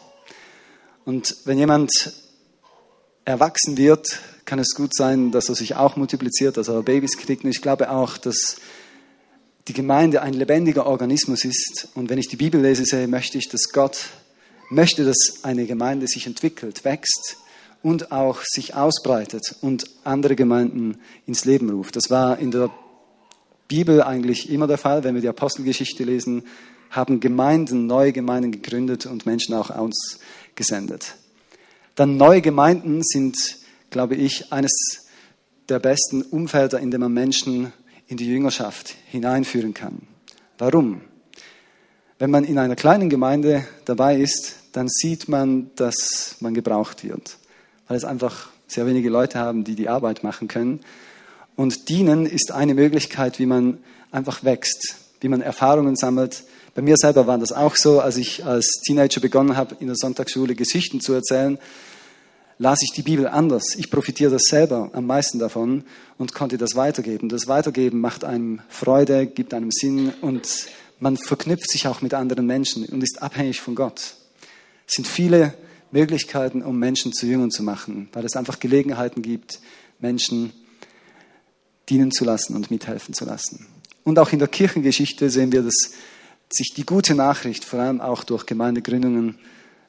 Und 1.04 1.36
wenn 1.44 1.58
jemand 1.58 1.90
erwachsen 3.24 3.76
wird, 3.76 4.06
kann 4.44 4.58
es 4.58 4.74
gut 4.74 4.94
sein, 4.94 5.30
dass 5.30 5.48
er 5.48 5.54
sich 5.54 5.76
auch 5.76 5.96
multipliziert, 5.96 6.56
dass 6.56 6.68
er 6.68 6.82
Babys 6.82 7.16
kriegt. 7.16 7.44
Und 7.44 7.50
ich 7.50 7.62
glaube 7.62 7.90
auch, 7.90 8.18
dass 8.18 8.56
die 9.68 9.72
Gemeinde 9.72 10.22
ein 10.22 10.34
lebendiger 10.34 10.86
Organismus 10.86 11.44
ist. 11.44 11.88
Und 11.94 12.10
wenn 12.10 12.18
ich 12.18 12.28
die 12.28 12.36
Bibel 12.36 12.60
lese, 12.60 12.84
sehe, 12.84 13.06
möchte 13.06 13.38
ich, 13.38 13.48
dass 13.48 13.70
Gott 13.72 14.08
möchte, 14.70 15.04
dass 15.04 15.44
eine 15.44 15.66
Gemeinde 15.66 16.06
sich 16.06 16.26
entwickelt, 16.26 16.84
wächst 16.84 17.36
und 17.82 18.12
auch 18.12 18.42
sich 18.44 18.74
ausbreitet 18.74 19.56
und 19.60 19.84
andere 20.04 20.36
Gemeinden 20.36 20.98
ins 21.26 21.44
Leben 21.44 21.70
ruft. 21.70 21.96
Das 21.96 22.10
war 22.10 22.38
in 22.38 22.50
der 22.50 22.70
Bibel 23.68 24.02
eigentlich 24.02 24.50
immer 24.50 24.66
der 24.66 24.78
Fall. 24.78 25.04
Wenn 25.04 25.14
wir 25.14 25.22
die 25.22 25.28
Apostelgeschichte 25.28 26.04
lesen, 26.04 26.44
haben 26.90 27.20
Gemeinden, 27.20 27.86
neue 27.86 28.12
Gemeinden 28.12 28.52
gegründet 28.52 29.06
und 29.06 29.26
Menschen 29.26 29.54
auch 29.54 29.70
ausgesendet. 30.52 31.14
Dann 31.94 32.16
neue 32.16 32.40
Gemeinden 32.40 33.02
sind, 33.02 33.36
glaube 33.90 34.14
ich, 34.14 34.52
eines 34.52 34.72
der 35.68 35.78
besten 35.78 36.22
Umfelder, 36.22 36.78
in 36.80 36.90
dem 36.90 37.00
man 37.00 37.12
Menschen 37.12 37.72
in 38.06 38.16
die 38.16 38.26
Jüngerschaft 38.26 38.94
hineinführen 39.10 39.74
kann. 39.74 40.02
Warum? 40.58 41.02
Wenn 42.18 42.30
man 42.30 42.44
in 42.44 42.58
einer 42.58 42.76
kleinen 42.76 43.10
Gemeinde 43.10 43.66
dabei 43.84 44.16
ist, 44.16 44.56
dann 44.72 44.88
sieht 44.88 45.28
man, 45.28 45.70
dass 45.76 46.36
man 46.40 46.54
gebraucht 46.54 47.04
wird, 47.04 47.36
weil 47.88 47.96
es 47.96 48.04
einfach 48.04 48.50
sehr 48.66 48.86
wenige 48.86 49.10
Leute 49.10 49.38
haben, 49.38 49.64
die 49.64 49.74
die 49.74 49.88
Arbeit 49.88 50.22
machen 50.24 50.48
können. 50.48 50.80
Und 51.56 51.88
dienen 51.88 52.24
ist 52.24 52.52
eine 52.52 52.74
Möglichkeit, 52.74 53.38
wie 53.38 53.46
man 53.46 53.78
einfach 54.10 54.44
wächst, 54.44 54.96
wie 55.20 55.28
man 55.28 55.42
Erfahrungen 55.42 55.96
sammelt. 55.96 56.44
Bei 56.74 56.82
mir 56.82 56.96
selber 56.96 57.26
war 57.26 57.38
das 57.38 57.52
auch 57.52 57.76
so, 57.76 58.00
als 58.00 58.16
ich 58.16 58.44
als 58.44 58.66
Teenager 58.86 59.20
begonnen 59.20 59.56
habe, 59.56 59.76
in 59.80 59.88
der 59.88 59.96
Sonntagsschule 59.96 60.54
Geschichten 60.54 61.00
zu 61.00 61.12
erzählen 61.12 61.58
las 62.62 62.80
ich 62.82 62.92
die 62.92 63.02
Bibel 63.02 63.26
anders. 63.26 63.74
Ich 63.76 63.90
profitiere 63.90 64.30
das 64.30 64.44
selber 64.44 64.90
am 64.92 65.06
meisten 65.06 65.40
davon 65.40 65.82
und 66.16 66.32
konnte 66.32 66.58
das 66.58 66.76
weitergeben. 66.76 67.28
Das 67.28 67.48
Weitergeben 67.48 68.00
macht 68.00 68.24
einem 68.24 68.60
Freude, 68.68 69.26
gibt 69.26 69.52
einem 69.52 69.72
Sinn 69.72 70.12
und 70.20 70.68
man 71.00 71.16
verknüpft 71.16 71.68
sich 71.68 71.88
auch 71.88 72.02
mit 72.02 72.14
anderen 72.14 72.46
Menschen 72.46 72.84
und 72.86 73.02
ist 73.02 73.20
abhängig 73.20 73.60
von 73.60 73.74
Gott. 73.74 74.14
Es 74.86 74.94
sind 74.94 75.08
viele 75.08 75.54
Möglichkeiten, 75.90 76.62
um 76.62 76.78
Menschen 76.78 77.12
zu 77.12 77.26
Jüngern 77.26 77.50
zu 77.50 77.64
machen, 77.64 78.08
weil 78.12 78.24
es 78.24 78.36
einfach 78.36 78.60
Gelegenheiten 78.60 79.22
gibt, 79.22 79.58
Menschen 79.98 80.52
dienen 81.88 82.12
zu 82.12 82.24
lassen 82.24 82.54
und 82.54 82.70
mithelfen 82.70 83.12
zu 83.12 83.24
lassen. 83.24 83.66
Und 84.04 84.20
auch 84.20 84.32
in 84.32 84.38
der 84.38 84.48
Kirchengeschichte 84.48 85.30
sehen 85.30 85.50
wir, 85.50 85.62
dass 85.62 85.92
sich 86.54 86.74
die 86.74 86.84
gute 86.84 87.14
Nachricht 87.14 87.64
vor 87.64 87.80
allem 87.80 88.00
auch 88.00 88.24
durch 88.24 88.46
Gemeindegründungen 88.46 89.38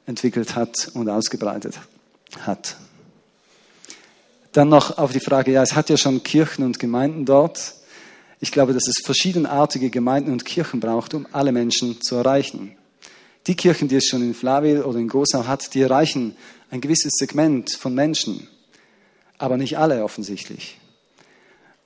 entwickelt 0.06 0.54
hat 0.54 0.90
und 0.94 1.08
ausgebreitet 1.08 1.78
hat. 2.40 2.76
Dann 4.52 4.68
noch 4.68 4.98
auf 4.98 5.12
die 5.12 5.20
Frage, 5.20 5.52
ja, 5.52 5.62
es 5.62 5.74
hat 5.74 5.90
ja 5.90 5.96
schon 5.96 6.22
Kirchen 6.22 6.64
und 6.64 6.78
Gemeinden 6.78 7.24
dort. 7.24 7.74
Ich 8.40 8.52
glaube, 8.52 8.72
dass 8.72 8.86
es 8.86 9.02
verschiedenartige 9.04 9.90
Gemeinden 9.90 10.30
und 10.30 10.44
Kirchen 10.44 10.80
braucht, 10.80 11.14
um 11.14 11.26
alle 11.32 11.50
Menschen 11.50 12.00
zu 12.00 12.14
erreichen. 12.16 12.76
Die 13.46 13.56
Kirchen, 13.56 13.88
die 13.88 13.96
es 13.96 14.06
schon 14.06 14.22
in 14.22 14.34
Flawil 14.34 14.82
oder 14.82 14.98
in 14.98 15.08
Gosau 15.08 15.46
hat, 15.46 15.74
die 15.74 15.82
erreichen 15.82 16.36
ein 16.70 16.80
gewisses 16.80 17.12
Segment 17.16 17.72
von 17.72 17.94
Menschen, 17.94 18.48
aber 19.38 19.56
nicht 19.56 19.78
alle 19.78 20.04
offensichtlich. 20.04 20.78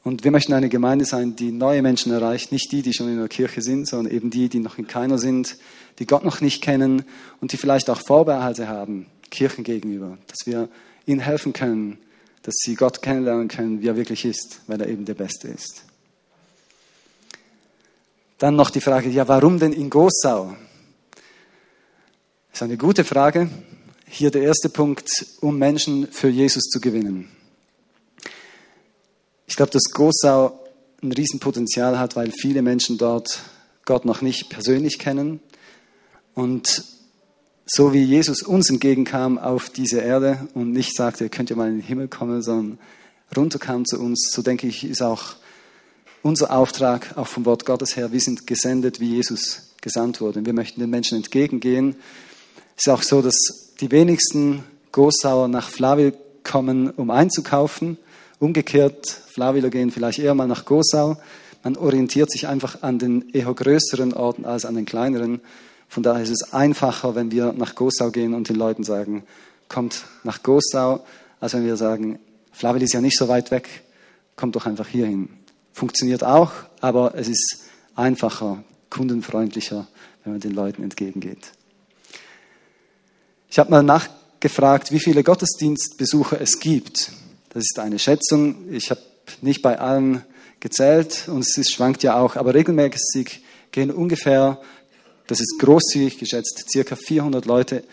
Und 0.09 0.25
wir 0.25 0.31
möchten 0.31 0.55
eine 0.55 0.71
Gemeinde 0.71 1.05
sein, 1.05 1.37
die 1.37 1.53
neue 1.53 1.83
Menschen 1.83 2.11
erreicht, 2.13 2.51
nicht 2.51 2.73
die, 2.73 2.81
die 2.81 2.95
schon 2.95 3.11
in 3.11 3.19
der 3.19 3.29
Kirche 3.29 3.61
sind, 3.61 3.87
sondern 3.87 4.11
eben 4.11 4.31
die, 4.31 4.49
die 4.49 4.59
noch 4.59 4.79
in 4.79 4.87
keiner 4.87 5.19
sind, 5.19 5.59
die 5.99 6.07
Gott 6.07 6.25
noch 6.25 6.41
nicht 6.41 6.63
kennen 6.63 7.05
und 7.43 7.53
die 7.53 7.59
vielleicht 7.59 7.91
auch 7.91 8.01
Vorbehalte 8.01 8.69
haben, 8.69 9.05
Kirchen 9.31 9.65
gegenüber, 9.65 10.17
dass 10.27 10.47
wir 10.47 10.71
ihnen 11.05 11.21
helfen 11.21 11.53
können, 11.53 11.99
dass 12.41 12.55
sie 12.57 12.75
Gott 12.75 13.03
kennenlernen 13.03 13.49
können, 13.49 13.83
wie 13.83 13.87
er 13.87 13.97
wirklich 13.97 14.25
ist, 14.25 14.63
weil 14.67 14.81
er 14.81 14.89
eben 14.89 15.05
der 15.05 15.13
Beste 15.13 15.49
ist. 15.49 15.85
Dann 18.39 18.57
noch 18.57 18.71
die 18.71 18.81
Frage, 18.81 19.11
ja, 19.11 19.29
warum 19.29 19.59
denn 19.59 19.75
in 19.75 19.91
Gosau? 19.91 20.57
Das 22.51 22.55
ist 22.55 22.63
eine 22.63 22.79
gute 22.79 23.05
Frage. 23.05 23.51
Hier 24.07 24.31
der 24.31 24.41
erste 24.41 24.71
Punkt, 24.71 25.11
um 25.43 25.59
Menschen 25.59 26.07
für 26.11 26.31
Jesus 26.31 26.63
zu 26.71 26.81
gewinnen. 26.81 27.29
Ich 29.49 29.57
glaube, 29.57 29.73
dass 29.73 29.91
Gosau 29.93 30.61
ein 31.03 31.11
Riesenpotenzial 31.11 31.99
hat, 31.99 32.17
weil 32.17 32.31
viele 32.33 32.61
Menschen 32.63 32.99
dort 32.99 33.41
Gott 33.87 34.05
noch 34.05 34.21
nicht 34.21 34.51
persönlich 34.51 34.99
kennen 34.99 35.41
und 36.35 36.85
so 37.67 37.93
wie 37.93 38.03
Jesus 38.03 38.43
uns 38.43 38.71
entgegenkam 38.71 39.39
auf 39.39 39.71
diese 39.71 40.01
Erde 40.01 40.49
und 40.55 40.73
nicht 40.73 40.95
sagte, 40.95 41.25
ihr 41.25 41.31
könnt 41.31 41.51
ja 41.51 41.57
mal 41.57 41.69
in 41.69 41.79
den 41.79 41.87
Himmel 41.87 42.09
kommen, 42.09 42.43
sondern 42.43 42.79
runterkam 43.37 43.85
zu 43.87 43.99
uns, 43.99 44.31
so 44.33 44.43
denke 44.43 44.67
ich, 44.67 44.85
ist 44.85 45.03
auch 45.03 45.37
unser 46.23 46.51
Auftrag, 46.51 47.17
auch 47.17 47.27
vom 47.27 47.47
Wort 47.47 47.65
Gottes 47.65 47.97
her, 47.97 48.13
wir 48.13 48.21
sind 48.21 48.47
gesendet, 48.47 49.01
wie 49.01 49.15
Jesus 49.17 49.75
gesandt 49.81 50.21
wurde. 50.21 50.45
Wir 50.45 50.53
möchten 50.53 50.81
den 50.81 50.91
Menschen 50.91 51.17
entgegengehen. 51.17 51.97
Es 52.77 52.87
ist 52.87 52.93
auch 52.93 53.03
so, 53.03 53.23
dass 53.23 53.37
die 53.81 53.91
wenigsten 53.91 54.65
Gossauer 54.93 55.49
nach 55.49 55.69
Flavil 55.69 56.13
kommen, 56.43 56.91
um 56.91 57.11
einzukaufen. 57.11 57.97
Umgekehrt, 58.39 59.07
Flaviler 59.09 59.71
gehen 59.71 59.91
vielleicht 59.91 60.21
eher 60.21 60.35
mal 60.35 60.47
nach 60.47 60.65
Gossau. 60.65 61.17
Man 61.65 61.77
orientiert 61.77 62.31
sich 62.31 62.47
einfach 62.47 62.83
an 62.83 62.99
den 62.99 63.29
eher 63.31 63.53
größeren 63.53 64.15
Orten 64.15 64.45
als 64.45 64.65
an 64.65 64.77
den 64.77 64.85
kleineren. 64.85 65.41
Von 65.89 66.03
daher 66.03 66.23
ist 66.23 66.31
es 66.31 66.53
einfacher, 66.53 67.15
wenn 67.15 67.33
wir 67.33 67.53
nach 67.53 67.75
Gossau 67.75 68.11
gehen 68.11 68.35
und 68.35 68.49
den 68.49 68.57
Leuten 68.57 68.85
sagen, 68.85 69.25
kommt 69.69 70.05
nach 70.23 70.43
Gossau, 70.43 71.05
als 71.41 71.55
wenn 71.55 71.65
wir 71.65 71.77
sagen, 71.77 72.21
Flavil 72.53 72.83
ist 72.83 72.93
ja 72.93 73.01
nicht 73.01 73.19
so 73.19 73.29
weit 73.29 73.51
weg, 73.51 73.69
kommt 74.37 74.55
doch 74.55 74.67
einfach 74.67 74.87
hierhin. 74.87 75.31
Funktioniert 75.73 76.23
auch, 76.23 76.53
aber 76.81 77.15
es 77.17 77.29
ist 77.29 77.65
einfacher, 77.95 78.63
kundenfreundlicher, 78.91 79.87
wenn 80.25 80.35
man 80.35 80.41
den 80.41 80.53
Leuten 80.53 80.83
entgegengeht. 80.83 81.53
Ich 83.51 83.59
habe 83.59 83.71
mal 83.71 83.83
nachgefragt, 83.83 84.93
wie 84.93 85.01
viele 85.01 85.25
Gottesdienstbesucher 85.25 86.41
es 86.41 86.61
gibt. 86.61 87.13
Das 87.51 87.63
ist 87.63 87.79
eine 87.79 87.99
Schätzung. 87.99 88.71
Ich 88.71 88.91
habe 88.91 89.01
nicht 89.41 89.63
bei 89.63 89.79
allen 89.79 90.25
gezählt 90.61 91.29
und 91.29 91.41
es 91.41 91.71
schwankt 91.71 92.03
ja 92.03 92.19
auch, 92.19 92.37
aber 92.37 92.55
regelmäßig 92.55 93.43
gehen 93.71 93.91
ungefähr, 93.91 94.61
das 95.27 95.41
ist 95.41 95.59
großzügig 95.59 96.19
geschätzt, 96.19 96.65
circa 96.71 96.97
400 96.97 97.45
Leute 97.47 97.85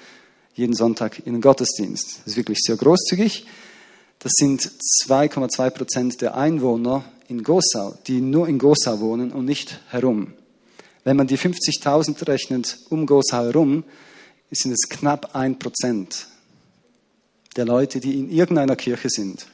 jeden 0.54 0.74
Sonntag 0.74 1.20
in 1.26 1.34
den 1.34 1.42
Gottesdienst. 1.42 2.20
Das 2.20 2.28
ist 2.28 2.38
wirklich 2.38 2.60
sehr 2.62 2.78
großzügig. 2.78 3.46
Das 4.20 4.32
sind 4.36 4.72
2,2 5.06 5.70
Prozent 5.70 6.22
der 6.22 6.36
Einwohner 6.36 7.04
in 7.28 7.44
Gosau, 7.44 7.98
die 8.08 8.22
nur 8.22 8.48
in 8.48 8.58
Gosau 8.58 9.00
wohnen 9.00 9.32
und 9.32 9.46
nicht 9.46 9.82
herum. 9.90 10.34
Wenn 11.04 11.18
man 11.18 11.28
die 11.28 11.38
50.000 11.38 12.28
rechnet 12.28 12.78
um 12.90 13.06
Gosau 13.06 13.44
herum, 13.44 13.84
sind 14.52 14.72
es 14.72 14.88
knapp 14.90 15.36
ein 15.36 15.60
Prozent 15.60 16.28
der 17.56 17.66
Leute, 17.66 18.00
die 18.00 18.20
in 18.20 18.30
irgendeiner 18.30 18.76
Kirche 18.76 19.10
sind. 19.10 19.48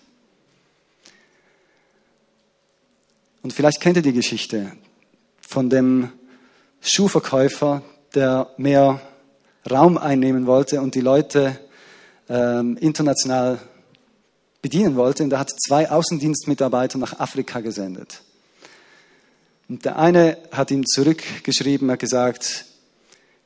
Und 3.44 3.54
vielleicht 3.54 3.82
kennt 3.82 3.98
ihr 3.98 4.04
die 4.04 4.14
Geschichte 4.14 4.72
von 5.42 5.70
dem 5.70 6.12
Schuhverkäufer, 6.82 7.82
der 8.14 8.50
mehr 8.58 9.02
Raum 9.70 9.98
einnehmen 9.98 10.46
wollte 10.48 10.82
und 10.82 10.96
die 10.96 11.02
Leute 11.02 11.60
ähm, 12.30 12.78
international 12.78 13.60
bedienen 14.62 14.96
wollte. 14.96 15.24
Und 15.24 15.34
er 15.34 15.40
hat 15.40 15.52
zwei 15.60 15.90
Außendienstmitarbeiter 15.90 16.98
nach 16.98 17.20
Afrika 17.20 17.62
gesendet. 17.62 18.22
Und 19.70 19.86
der 19.86 19.98
eine 19.98 20.38
hat 20.52 20.72
ihm 20.72 20.86
zurückgeschrieben, 20.86 21.90
hat 21.92 22.00
gesagt, 22.00 22.66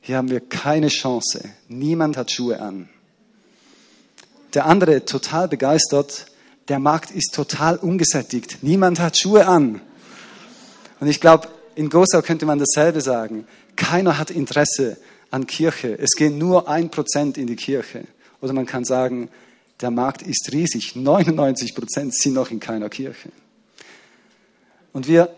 hier 0.00 0.16
haben 0.16 0.30
wir 0.30 0.40
keine 0.40 0.88
Chance. 0.88 1.50
Niemand 1.68 2.16
hat 2.16 2.30
Schuhe 2.30 2.60
an. 2.60 2.88
Der 4.56 4.64
andere, 4.64 5.04
total 5.04 5.48
begeistert, 5.48 6.28
der 6.68 6.78
Markt 6.78 7.10
ist 7.10 7.34
total 7.34 7.76
ungesättigt. 7.76 8.62
Niemand 8.62 9.00
hat 9.00 9.18
Schuhe 9.18 9.46
an. 9.46 9.82
Und 10.98 11.08
ich 11.08 11.20
glaube, 11.20 11.48
in 11.74 11.90
Gosau 11.90 12.22
könnte 12.22 12.46
man 12.46 12.58
dasselbe 12.58 13.02
sagen. 13.02 13.46
Keiner 13.76 14.16
hat 14.16 14.30
Interesse 14.30 14.96
an 15.30 15.46
Kirche. 15.46 15.98
Es 15.98 16.12
gehen 16.12 16.38
nur 16.38 16.70
ein 16.70 16.88
Prozent 16.90 17.36
in 17.36 17.46
die 17.46 17.56
Kirche. 17.56 18.04
Oder 18.40 18.54
man 18.54 18.64
kann 18.64 18.86
sagen, 18.86 19.28
der 19.82 19.90
Markt 19.90 20.22
ist 20.22 20.50
riesig. 20.50 20.96
99 20.96 21.74
Prozent 21.74 22.14
sind 22.14 22.32
noch 22.32 22.50
in 22.50 22.58
keiner 22.58 22.88
Kirche. 22.88 23.28
Und 24.94 25.06
wir 25.06 25.28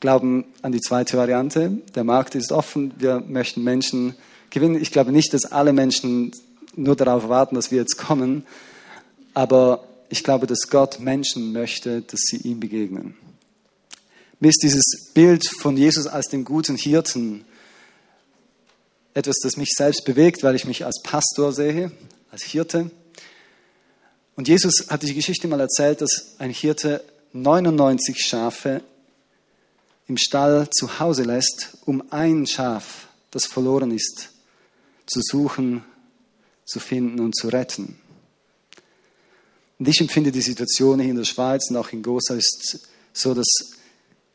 glauben 0.00 0.44
an 0.60 0.72
die 0.72 0.82
zweite 0.82 1.16
Variante. 1.16 1.78
Der 1.94 2.04
Markt 2.04 2.34
ist 2.34 2.52
offen. 2.52 2.92
Wir 2.98 3.20
möchten 3.26 3.64
Menschen 3.64 4.14
gewinnen. 4.50 4.78
Ich 4.82 4.92
glaube 4.92 5.12
nicht, 5.12 5.32
dass 5.32 5.46
alle 5.46 5.72
Menschen 5.72 6.32
nur 6.76 6.96
darauf 6.96 7.28
warten, 7.28 7.54
dass 7.54 7.70
wir 7.70 7.78
jetzt 7.78 7.96
kommen. 7.96 8.46
Aber 9.32 9.84
ich 10.08 10.22
glaube, 10.22 10.46
dass 10.46 10.68
Gott 10.68 11.00
Menschen 11.00 11.52
möchte, 11.52 12.02
dass 12.02 12.20
sie 12.20 12.36
ihm 12.36 12.60
begegnen. 12.60 13.16
Mir 14.40 14.48
ist 14.48 14.62
dieses 14.62 15.10
Bild 15.14 15.48
von 15.60 15.76
Jesus 15.76 16.06
als 16.06 16.28
dem 16.28 16.44
guten 16.44 16.76
Hirten 16.76 17.44
etwas, 19.14 19.36
das 19.42 19.56
mich 19.56 19.70
selbst 19.76 20.04
bewegt, 20.04 20.42
weil 20.42 20.56
ich 20.56 20.66
mich 20.66 20.84
als 20.84 21.00
Pastor 21.02 21.52
sehe, 21.52 21.92
als 22.30 22.42
Hirte. 22.42 22.90
Und 24.36 24.48
Jesus 24.48 24.86
hat 24.88 25.02
die 25.02 25.14
Geschichte 25.14 25.46
mal 25.46 25.60
erzählt, 25.60 26.00
dass 26.00 26.34
ein 26.38 26.50
Hirte 26.50 27.04
99 27.32 28.20
Schafe 28.20 28.82
im 30.06 30.18
Stall 30.18 30.68
zu 30.70 30.98
Hause 30.98 31.22
lässt, 31.22 31.78
um 31.86 32.02
ein 32.10 32.46
Schaf, 32.46 33.08
das 33.30 33.46
verloren 33.46 33.90
ist, 33.90 34.30
zu 35.06 35.20
suchen, 35.22 35.84
zu 36.64 36.80
finden 36.80 37.20
und 37.20 37.36
zu 37.36 37.48
retten. 37.48 37.98
Und 39.78 39.88
ich 39.88 40.00
empfinde 40.00 40.32
die 40.32 40.40
Situation 40.40 41.00
hier 41.00 41.10
in 41.10 41.16
der 41.16 41.24
Schweiz 41.24 41.70
und 41.70 41.76
auch 41.76 41.90
in 41.90 42.02
Gosa 42.02 42.34
ist 42.34 42.88
so, 43.12 43.34
dass 43.34 43.48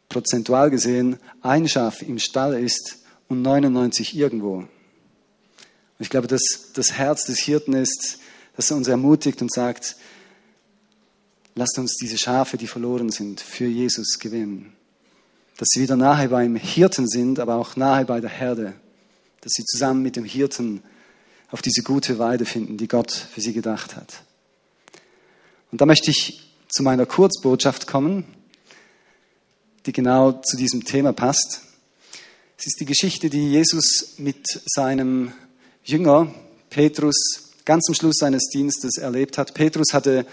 prozentual 0.10 0.70
gesehen 0.70 1.18
ein 1.42 1.68
Schaf 1.68 2.02
im 2.02 2.20
Stall 2.20 2.62
ist 2.62 2.98
und 3.28 3.42
99 3.42 4.16
irgendwo. 4.16 4.58
Und 4.58 4.68
ich 6.00 6.10
glaube, 6.10 6.28
dass 6.28 6.72
das 6.74 6.94
Herz 6.94 7.26
des 7.26 7.40
Hirten 7.40 7.74
ist, 7.74 8.20
dass 8.56 8.72
er 8.72 8.78
uns 8.78 8.88
ermutigt 8.88 9.42
und 9.42 9.52
sagt, 9.52 9.96
lasst 11.56 11.78
uns 11.78 11.96
diese 11.96 12.18
Schafe, 12.18 12.58
die 12.58 12.68
verloren 12.68 13.10
sind, 13.10 13.40
für 13.40 13.68
Jesus 13.68 14.18
gewinnen. 14.20 14.74
Dass 15.58 15.68
sie 15.72 15.82
wieder 15.82 15.98
nahe 15.98 16.30
beim 16.30 16.56
Hirten 16.56 17.08
sind, 17.08 17.40
aber 17.40 17.56
auch 17.56 17.76
nahe 17.76 18.06
bei 18.06 18.22
der 18.22 18.30
Herde. 18.30 18.74
Dass 19.42 19.54
sie 19.54 19.66
zusammen 19.66 20.02
mit 20.02 20.16
dem 20.16 20.26
Hirten 20.26 20.82
auf 21.52 21.62
diese 21.62 21.82
gute 21.84 22.20
Weide 22.20 22.46
finden, 22.46 22.78
die 22.78 22.88
Gott 22.88 23.12
für 23.12 23.42
sie 23.42 23.54
gedacht 23.54 23.96
hat. 23.96 24.24
Und 25.72 25.82
da 25.82 25.86
möchte 25.86 26.12
ich 26.12 26.54
zu 26.68 26.84
meiner 26.84 27.06
Kurzbotschaft 27.06 27.88
kommen, 27.88 28.26
die 29.86 29.92
genau 29.92 30.34
zu 30.34 30.58
diesem 30.58 30.86
Thema 30.86 31.14
passt. 31.14 31.62
Es 32.58 32.68
ist 32.68 32.80
die 32.80 32.86
Geschichte, 32.86 33.30
die 33.30 33.52
Jesus 33.52 34.16
mit 34.18 34.46
seinem 34.66 35.32
Jünger 35.84 36.34
Petrus 36.70 37.16
ganz 37.66 37.88
am 37.88 37.96
Schluss 37.96 38.18
seines 38.18 38.50
Dienstes 38.50 38.98
erlebt 38.98 39.38
hat. 39.38 39.54
Petrus 39.54 39.94
hatte 39.94 40.26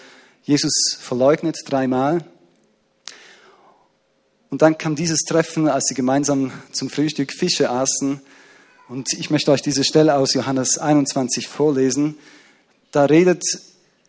Jesus 0.43 0.97
verleugnet 0.99 1.57
dreimal. 1.67 2.25
Und 4.51 4.63
dann 4.63 4.79
kam 4.79 4.97
dieses 4.97 5.21
Treffen, 5.21 5.69
als 5.69 5.87
sie 5.89 5.95
gemeinsam 5.95 6.53
zum 6.73 6.89
Frühstück 6.89 7.33
Fische 7.33 7.71
aßen. 7.71 8.21
Und 8.89 9.13
ich 9.15 9.31
möchte 9.31 9.51
euch 9.51 9.63
diese 9.63 9.83
Stelle 9.83 10.15
aus 10.15 10.35
Johannes 10.35 10.79
21 10.79 11.49
vorlesen. 11.49 12.17
Da 12.93 13.07
redet 13.07 13.43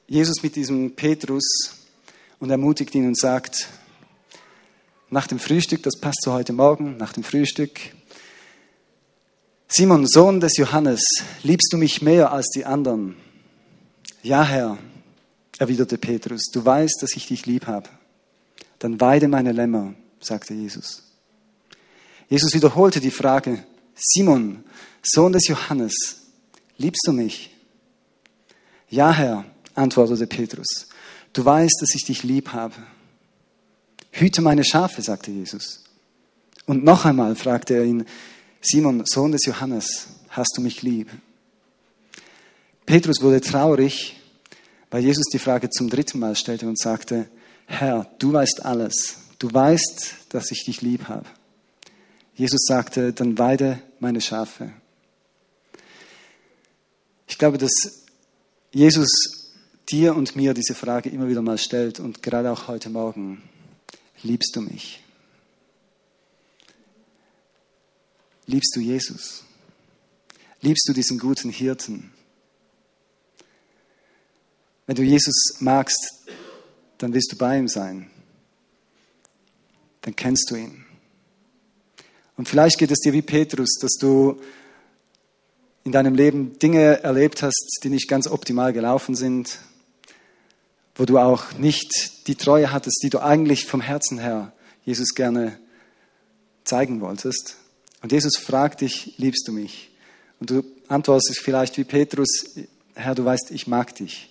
Jesus 0.07 0.43
mit 0.43 0.55
diesem 0.55 0.95
Petrus 0.95 1.43
und 2.39 2.51
ermutigt 2.51 2.93
ihn 2.93 3.07
und 3.07 3.17
sagt, 3.17 3.69
nach 5.09 5.25
dem 5.25 5.39
Frühstück, 5.39 5.81
das 5.81 5.99
passt 5.99 6.21
zu 6.21 6.31
heute 6.31 6.53
Morgen, 6.53 6.97
nach 6.97 7.13
dem 7.13 7.23
Frühstück, 7.23 7.79
Simon, 9.67 10.05
Sohn 10.05 10.39
des 10.39 10.57
Johannes, 10.57 11.01
liebst 11.41 11.73
du 11.73 11.77
mich 11.77 12.03
mehr 12.03 12.31
als 12.31 12.49
die 12.49 12.63
anderen? 12.63 13.15
Ja, 14.21 14.43
Herr, 14.43 14.77
erwiderte 15.57 15.97
Petrus, 15.97 16.43
du 16.53 16.63
weißt, 16.63 17.01
dass 17.01 17.15
ich 17.15 17.27
dich 17.27 17.47
lieb 17.47 17.65
habe. 17.65 17.89
Dann 18.77 19.01
weide 19.01 19.27
meine 19.27 19.53
Lämmer, 19.53 19.95
sagte 20.19 20.53
Jesus. 20.53 21.01
Jesus 22.29 22.53
wiederholte 22.53 22.99
die 22.99 23.11
Frage, 23.11 23.63
Simon, 23.97 24.63
Sohn 25.01 25.33
des 25.33 25.47
Johannes, 25.47 25.93
liebst 26.77 27.01
du 27.07 27.11
mich? 27.11 27.55
Ja, 28.89 29.11
Herr, 29.11 29.45
antwortete 29.73 30.27
Petrus, 30.27 30.87
du 31.33 31.43
weißt, 31.43 31.81
dass 31.81 31.95
ich 31.95 32.05
dich 32.05 32.23
lieb 32.23 32.49
habe. 32.49 32.75
Hüte 34.11 34.41
meine 34.41 34.63
Schafe, 34.63 35.01
sagte 35.01 35.31
Jesus. 35.31 35.83
Und 36.65 36.83
noch 36.83 37.05
einmal 37.05 37.35
fragte 37.35 37.75
er 37.75 37.85
ihn, 37.85 38.05
Simon, 38.61 39.03
Sohn 39.05 39.31
des 39.31 39.45
Johannes, 39.45 40.07
hast 40.29 40.53
du 40.55 40.61
mich 40.61 40.81
lieb? 40.83 41.09
Petrus 42.85 43.21
wurde 43.21 43.41
traurig, 43.41 44.15
weil 44.91 45.03
Jesus 45.03 45.25
die 45.31 45.39
Frage 45.39 45.69
zum 45.69 45.89
dritten 45.89 46.19
Mal 46.19 46.35
stellte 46.35 46.67
und 46.67 46.79
sagte, 46.79 47.27
Herr, 47.65 48.09
du 48.19 48.31
weißt 48.31 48.63
alles, 48.65 49.17
du 49.39 49.53
weißt, 49.53 50.15
dass 50.29 50.51
ich 50.51 50.63
dich 50.65 50.81
lieb 50.81 51.07
habe. 51.09 51.25
Jesus 52.35 52.61
sagte, 52.65 53.13
dann 53.13 53.37
weide 53.37 53.79
meine 54.01 54.21
Schafe. 54.21 54.71
Ich 57.27 57.37
glaube, 57.37 57.57
dass 57.57 57.71
Jesus 58.71 59.53
dir 59.89 60.15
und 60.15 60.35
mir 60.35 60.53
diese 60.53 60.75
Frage 60.75 61.09
immer 61.09 61.27
wieder 61.27 61.41
mal 61.41 61.57
stellt 61.57 61.99
und 61.99 62.21
gerade 62.21 62.51
auch 62.51 62.67
heute 62.67 62.89
Morgen, 62.89 63.41
liebst 64.23 64.55
du 64.55 64.61
mich? 64.61 65.01
Liebst 68.45 68.75
du 68.75 68.79
Jesus? 68.79 69.43
liebst 70.61 70.87
du 70.87 70.93
diesen 70.93 71.19
guten 71.19 71.49
Hirten? 71.49 72.11
Wenn 74.85 74.95
du 74.95 75.03
Jesus 75.03 75.57
magst, 75.59 76.29
dann 76.97 77.13
wirst 77.13 77.31
du 77.31 77.37
bei 77.37 77.57
ihm 77.57 77.67
sein. 77.67 78.09
Dann 80.01 80.15
kennst 80.15 80.49
du 80.49 80.55
ihn. 80.55 80.86
Und 82.37 82.47
vielleicht 82.47 82.77
geht 82.77 82.91
es 82.91 82.99
dir 82.99 83.13
wie 83.13 83.23
Petrus, 83.23 83.77
dass 83.81 83.93
du 83.99 84.39
in 85.83 85.91
deinem 85.91 86.15
Leben 86.15 86.59
Dinge 86.59 87.01
erlebt 87.03 87.41
hast, 87.41 87.79
die 87.83 87.89
nicht 87.89 88.07
ganz 88.07 88.27
optimal 88.27 88.73
gelaufen 88.73 89.15
sind, 89.15 89.59
wo 90.95 91.05
du 91.05 91.17
auch 91.17 91.53
nicht 91.53 92.27
die 92.27 92.35
Treue 92.35 92.71
hattest, 92.71 93.01
die 93.03 93.09
du 93.09 93.19
eigentlich 93.19 93.65
vom 93.65 93.81
Herzen 93.81 94.19
her 94.19 94.53
Jesus 94.85 95.15
gerne 95.15 95.59
zeigen 96.63 97.01
wolltest. 97.01 97.57
Und 98.01 98.11
Jesus 98.11 98.37
fragt 98.37 98.81
dich, 98.81 99.15
liebst 99.17 99.47
du 99.47 99.51
mich? 99.51 99.91
Und 100.39 100.51
du 100.51 100.63
antwortest 100.87 101.39
vielleicht 101.39 101.77
wie 101.77 101.83
Petrus, 101.83 102.55
Herr, 102.93 103.15
du 103.15 103.25
weißt, 103.25 103.51
ich 103.51 103.67
mag 103.67 103.95
dich. 103.95 104.29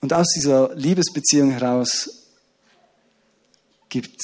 Und 0.00 0.12
aus 0.12 0.26
dieser 0.34 0.74
Liebesbeziehung 0.74 1.50
heraus 1.50 2.23
gibt 3.94 4.20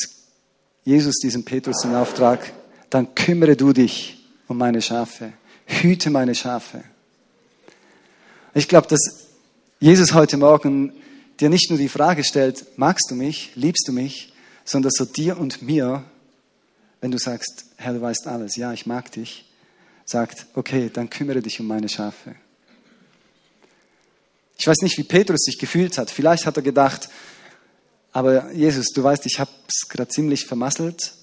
Jesus 0.83 1.18
diesem 1.22 1.44
Petrus 1.44 1.83
den 1.83 1.94
Auftrag, 1.94 2.52
dann 2.90 3.14
kümmere 3.14 3.56
du 3.56 3.72
dich 3.72 4.18
um 4.48 4.59
meine 4.59 4.83
Schafe, 4.83 5.33
hüte 5.64 6.11
meine 6.11 6.35
Schafe. 6.35 6.83
Ich 8.52 8.66
glaube, 8.66 8.88
dass 8.88 9.28
Jesus 9.78 10.12
heute 10.12 10.38
Morgen 10.38 10.92
dir 11.38 11.50
nicht 11.50 11.70
nur 11.70 11.78
die 11.78 11.88
Frage 11.88 12.24
stellt, 12.24 12.66
magst 12.78 13.12
du 13.12 13.14
mich, 13.14 13.52
liebst 13.54 13.87
du 13.87 13.92
mich, 13.92 14.33
sondern 14.64 14.90
dass 14.90 15.06
er 15.06 15.12
dir 15.12 15.38
und 15.38 15.62
mir, 15.62 16.02
wenn 17.00 17.12
du 17.12 17.18
sagst, 17.18 17.66
Herr, 17.76 17.94
du 17.94 18.00
weißt 18.00 18.26
alles, 18.26 18.56
ja, 18.56 18.72
ich 18.72 18.87
mag 18.87 19.12
dich, 19.12 19.48
sagt, 20.04 20.46
okay, 20.54 20.90
dann 20.92 21.11
kümmere 21.11 21.42
dich 21.42 21.61
um 21.61 21.68
meine 21.68 21.88
Schafe. 21.88 22.35
Ich 24.59 24.66
weiß 24.66 24.78
nicht, 24.83 24.98
wie 24.98 25.04
Petrus 25.04 25.44
sich 25.44 25.61
gefühlt 25.61 25.96
hat. 25.96 26.11
Vielleicht 26.11 26.44
hat 26.44 26.56
er 26.56 26.62
gedacht, 26.64 27.09
aber 28.12 28.53
Jesus, 28.53 28.87
du 28.94 29.03
weißt, 29.03 29.27
ich 29.27 29.38
habe 29.38 29.51
es 29.68 29.88
gerade 29.88 30.09
ziemlich 30.09 30.46
vermasselt. 30.46 31.14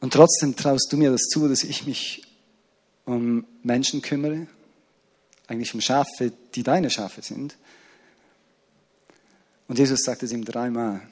Und 0.00 0.12
trotzdem 0.12 0.56
traust 0.56 0.88
du 0.90 0.96
mir 0.96 1.10
das 1.10 1.22
zu, 1.22 1.48
dass 1.48 1.62
ich 1.62 1.86
mich 1.86 2.22
um 3.04 3.46
Menschen 3.62 4.02
kümmere, 4.02 4.46
eigentlich 5.46 5.74
um 5.74 5.80
Schafe, 5.80 6.32
die 6.54 6.62
deine 6.62 6.90
Schafe 6.90 7.22
sind. 7.22 7.56
Und 9.68 9.78
Jesus 9.78 10.00
sagt 10.04 10.22
es 10.22 10.32
ihm 10.32 10.44
dreimal, 10.44 11.02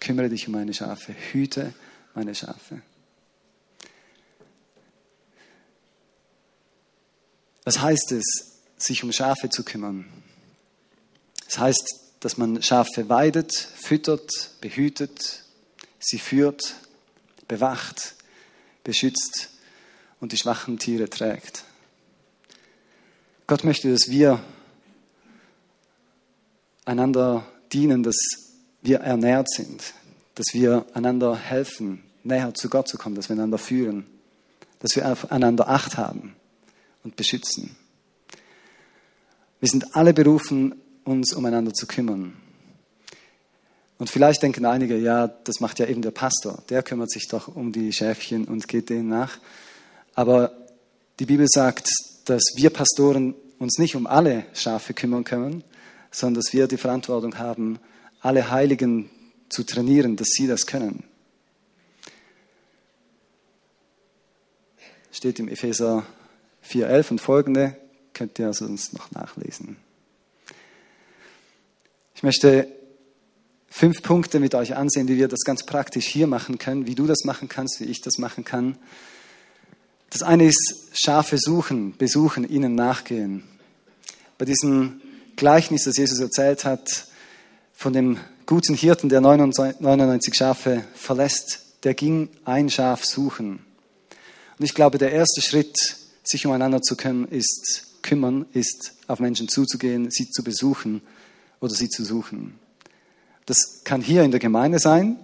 kümmere 0.00 0.28
dich 0.28 0.46
um 0.46 0.54
meine 0.54 0.72
Schafe, 0.72 1.14
hüte 1.32 1.74
meine 2.14 2.34
Schafe. 2.34 2.82
Was 7.64 7.80
heißt 7.80 8.12
es, 8.12 8.24
sich 8.76 9.02
um 9.02 9.12
Schafe 9.12 9.48
zu 9.48 9.64
kümmern? 9.64 10.06
Es 11.40 11.54
das 11.54 11.58
heißt, 11.58 12.03
dass 12.24 12.38
man 12.38 12.62
Schafe 12.62 13.10
weidet, 13.10 13.52
füttert, 13.52 14.52
behütet, 14.62 15.42
sie 15.98 16.18
führt, 16.18 16.74
bewacht, 17.48 18.14
beschützt 18.82 19.50
und 20.20 20.32
die 20.32 20.38
schwachen 20.38 20.78
Tiere 20.78 21.10
trägt. 21.10 21.64
Gott 23.46 23.62
möchte, 23.64 23.92
dass 23.92 24.08
wir 24.08 24.42
einander 26.86 27.46
dienen, 27.74 28.02
dass 28.02 28.16
wir 28.80 29.00
ernährt 29.00 29.50
sind, 29.50 29.92
dass 30.34 30.46
wir 30.54 30.86
einander 30.94 31.36
helfen, 31.36 32.04
näher 32.22 32.54
zu 32.54 32.70
Gott 32.70 32.88
zu 32.88 32.96
kommen, 32.96 33.16
dass 33.16 33.28
wir 33.28 33.36
einander 33.36 33.58
führen, 33.58 34.06
dass 34.78 34.96
wir 34.96 35.06
aufeinander 35.12 35.68
Acht 35.68 35.98
haben 35.98 36.34
und 37.02 37.16
beschützen. 37.16 37.76
Wir 39.60 39.68
sind 39.68 39.94
alle 39.94 40.14
berufen, 40.14 40.80
uns 41.04 41.32
umeinander 41.34 41.72
zu 41.72 41.86
kümmern. 41.86 42.34
Und 43.98 44.10
vielleicht 44.10 44.42
denken 44.42 44.66
einige, 44.66 44.96
ja, 44.96 45.28
das 45.28 45.60
macht 45.60 45.78
ja 45.78 45.86
eben 45.86 46.02
der 46.02 46.10
Pastor. 46.10 46.62
Der 46.68 46.82
kümmert 46.82 47.10
sich 47.10 47.28
doch 47.28 47.48
um 47.48 47.72
die 47.72 47.92
Schäfchen 47.92 48.46
und 48.46 48.66
geht 48.66 48.90
denen 48.90 49.08
nach. 49.08 49.38
Aber 50.14 50.52
die 51.20 51.26
Bibel 51.26 51.46
sagt, 51.48 51.88
dass 52.24 52.42
wir 52.56 52.70
Pastoren 52.70 53.34
uns 53.58 53.78
nicht 53.78 53.94
um 53.94 54.06
alle 54.06 54.46
Schafe 54.52 54.94
kümmern 54.94 55.24
können, 55.24 55.62
sondern 56.10 56.42
dass 56.42 56.52
wir 56.52 56.66
die 56.66 56.76
Verantwortung 56.76 57.38
haben, 57.38 57.78
alle 58.20 58.50
Heiligen 58.50 59.10
zu 59.48 59.64
trainieren, 59.64 60.16
dass 60.16 60.28
sie 60.28 60.46
das 60.46 60.66
können. 60.66 61.04
Steht 65.12 65.38
im 65.38 65.48
Epheser 65.48 66.04
4,11 66.68 67.10
und 67.12 67.20
folgende, 67.20 67.76
könnt 68.12 68.38
ihr 68.38 68.48
also 68.48 68.64
uns 68.64 68.92
noch 68.92 69.12
nachlesen. 69.12 69.76
Ich 72.24 72.26
möchte 72.26 72.66
fünf 73.68 74.00
Punkte 74.00 74.40
mit 74.40 74.54
euch 74.54 74.74
ansehen, 74.74 75.08
wie 75.08 75.18
wir 75.18 75.28
das 75.28 75.40
ganz 75.40 75.62
praktisch 75.66 76.06
hier 76.06 76.26
machen 76.26 76.56
können, 76.56 76.86
wie 76.86 76.94
du 76.94 77.06
das 77.06 77.24
machen 77.24 77.50
kannst, 77.50 77.80
wie 77.80 77.84
ich 77.84 78.00
das 78.00 78.16
machen 78.16 78.46
kann. 78.46 78.78
Das 80.08 80.22
eine 80.22 80.46
ist 80.46 80.88
Schafe 80.94 81.36
suchen, 81.36 81.94
besuchen, 81.98 82.48
ihnen 82.48 82.74
nachgehen. 82.74 83.42
Bei 84.38 84.46
diesem 84.46 85.02
Gleichnis, 85.36 85.84
das 85.84 85.98
Jesus 85.98 86.18
erzählt 86.18 86.64
hat, 86.64 87.08
von 87.74 87.92
dem 87.92 88.16
guten 88.46 88.74
Hirten, 88.74 89.10
der 89.10 89.20
99 89.20 90.34
Schafe 90.34 90.82
verlässt, 90.94 91.60
der 91.82 91.92
ging 91.92 92.30
ein 92.46 92.70
Schaf 92.70 93.04
suchen. 93.04 93.58
Und 94.58 94.64
ich 94.64 94.72
glaube, 94.72 94.96
der 94.96 95.12
erste 95.12 95.42
Schritt, 95.42 95.76
sich 96.22 96.46
umeinander 96.46 96.80
zu 96.80 96.96
können, 96.96 97.28
ist, 97.28 98.00
kümmern, 98.00 98.46
ist, 98.54 98.94
auf 99.08 99.20
Menschen 99.20 99.46
zuzugehen, 99.46 100.10
sie 100.10 100.30
zu 100.30 100.42
besuchen 100.42 101.02
oder 101.60 101.74
sie 101.74 101.88
zu 101.88 102.04
suchen. 102.04 102.58
Das 103.46 103.82
kann 103.84 104.00
hier 104.00 104.22
in 104.22 104.30
der 104.30 104.40
Gemeinde 104.40 104.78
sein. 104.78 105.18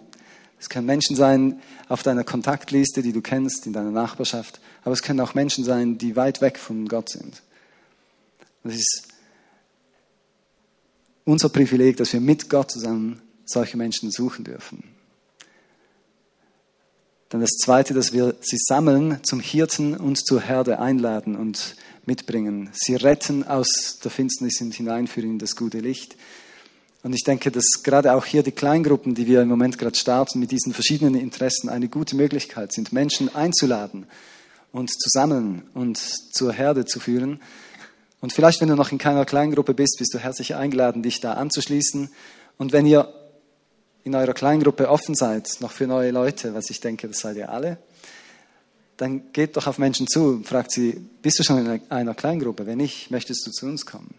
Es 0.59 0.69
können 0.69 0.87
Menschen 0.87 1.17
sein 1.17 1.61
auf 1.89 2.03
deiner 2.03 2.25
Kontaktliste, 2.25 3.03
die 3.03 3.13
du 3.13 3.23
kennst, 3.23 3.67
in 3.67 3.73
deiner 3.73 3.91
Nachbarschaft. 3.91 4.61
Aber 4.85 4.93
es 4.93 5.03
können 5.03 5.21
auch 5.21 5.35
Menschen 5.35 5.65
sein, 5.65 5.99
die 5.99 6.17
weit 6.17 6.41
weg 6.41 6.59
von 6.59 6.87
Gott 6.87 7.09
sind. 7.09 7.43
Das 8.63 8.75
ist 8.75 9.09
unser 11.25 11.49
Privileg, 11.49 11.97
dass 11.97 12.13
wir 12.13 12.21
mit 12.21 12.51
Gott 12.51 12.71
zusammen 12.71 13.23
solche 13.47 13.77
Menschen 13.77 14.11
suchen 14.11 14.45
dürfen. 14.45 14.85
Dann 17.31 17.41
das 17.41 17.59
Zweite, 17.63 17.95
dass 17.95 18.13
wir 18.13 18.35
sie 18.41 18.59
sammeln, 18.59 19.21
zum 19.23 19.41
Hirten 19.41 19.97
und 19.97 20.19
zur 20.19 20.41
Herde 20.41 20.81
einladen 20.81 21.37
und 21.37 21.77
mitbringen. 22.07 22.71
Sie 22.73 22.95
retten 22.95 23.45
aus 23.45 23.99
der 24.03 24.11
Finsternis 24.11 24.61
und 24.61 24.75
hineinführen 24.75 25.33
in 25.33 25.39
das 25.39 25.57
gute 25.57 25.79
Licht. 25.79 26.17
Und 27.03 27.15
ich 27.15 27.25
denke, 27.25 27.51
dass 27.51 27.83
gerade 27.83 28.13
auch 28.15 28.27
hier 28.27 28.43
die 28.43 28.53
Kleingruppen, 28.53 29.15
die 29.15 29.27
wir 29.27 29.41
im 29.41 29.49
Moment 29.49 29.79
gerade 29.79 29.97
starten, 29.97 30.39
mit 30.39 30.51
diesen 30.51 30.75
verschiedenen 30.75 31.15
Interessen 31.15 31.69
eine 31.69 31.89
gute 31.89 32.15
Möglichkeit 32.15 32.73
sind, 32.73 32.93
Menschen 32.93 33.35
einzuladen 33.35 34.07
und 34.73 34.91
zu 34.91 35.09
sammeln 35.09 35.63
und 35.73 35.99
zur 35.99 36.53
Herde 36.53 36.85
zu 36.85 37.01
führen. 37.01 37.41
Und 38.21 38.35
vielleicht, 38.35 38.61
wenn 38.61 38.69
du 38.69 38.77
noch 38.77 38.93
in 38.93 38.99
keiner 38.99 39.25
Kleingruppe 39.25 39.73
bist, 39.73 39.97
bist 39.99 40.13
du 40.13 40.19
herzlich 40.19 40.55
eingeladen, 40.55 41.03
dich 41.03 41.21
da 41.21 41.35
anzuschließen. 41.35 42.11
Und 42.59 42.73
wenn 42.73 42.85
ihr 42.85 43.13
in 44.05 44.15
eurer 44.15 44.35
Kleingruppe 44.35 44.89
offen 44.89 45.15
seid, 45.15 45.57
noch 45.61 45.73
für 45.73 45.87
neue 45.87 46.11
Leute, 46.11 46.55
was 46.55 46.69
ich 46.69 46.81
denke, 46.81 47.09
das 47.09 47.21
seid 47.21 47.37
ihr 47.37 47.51
alle, 47.51 47.79
dann 49.01 49.33
geht 49.33 49.57
doch 49.57 49.67
auf 49.67 49.79
Menschen 49.79 50.07
zu 50.07 50.25
und 50.25 50.47
fragt 50.47 50.73
sie, 50.73 50.93
bist 51.23 51.39
du 51.39 51.43
schon 51.43 51.65
in 51.65 51.81
einer 51.89 52.15
Kleingruppe? 52.15 52.67
Wenn 52.67 52.77
nicht, 52.77 53.11
möchtest 53.11 53.47
du 53.47 53.51
zu 53.51 53.65
uns 53.65 53.87
kommen? 53.87 54.15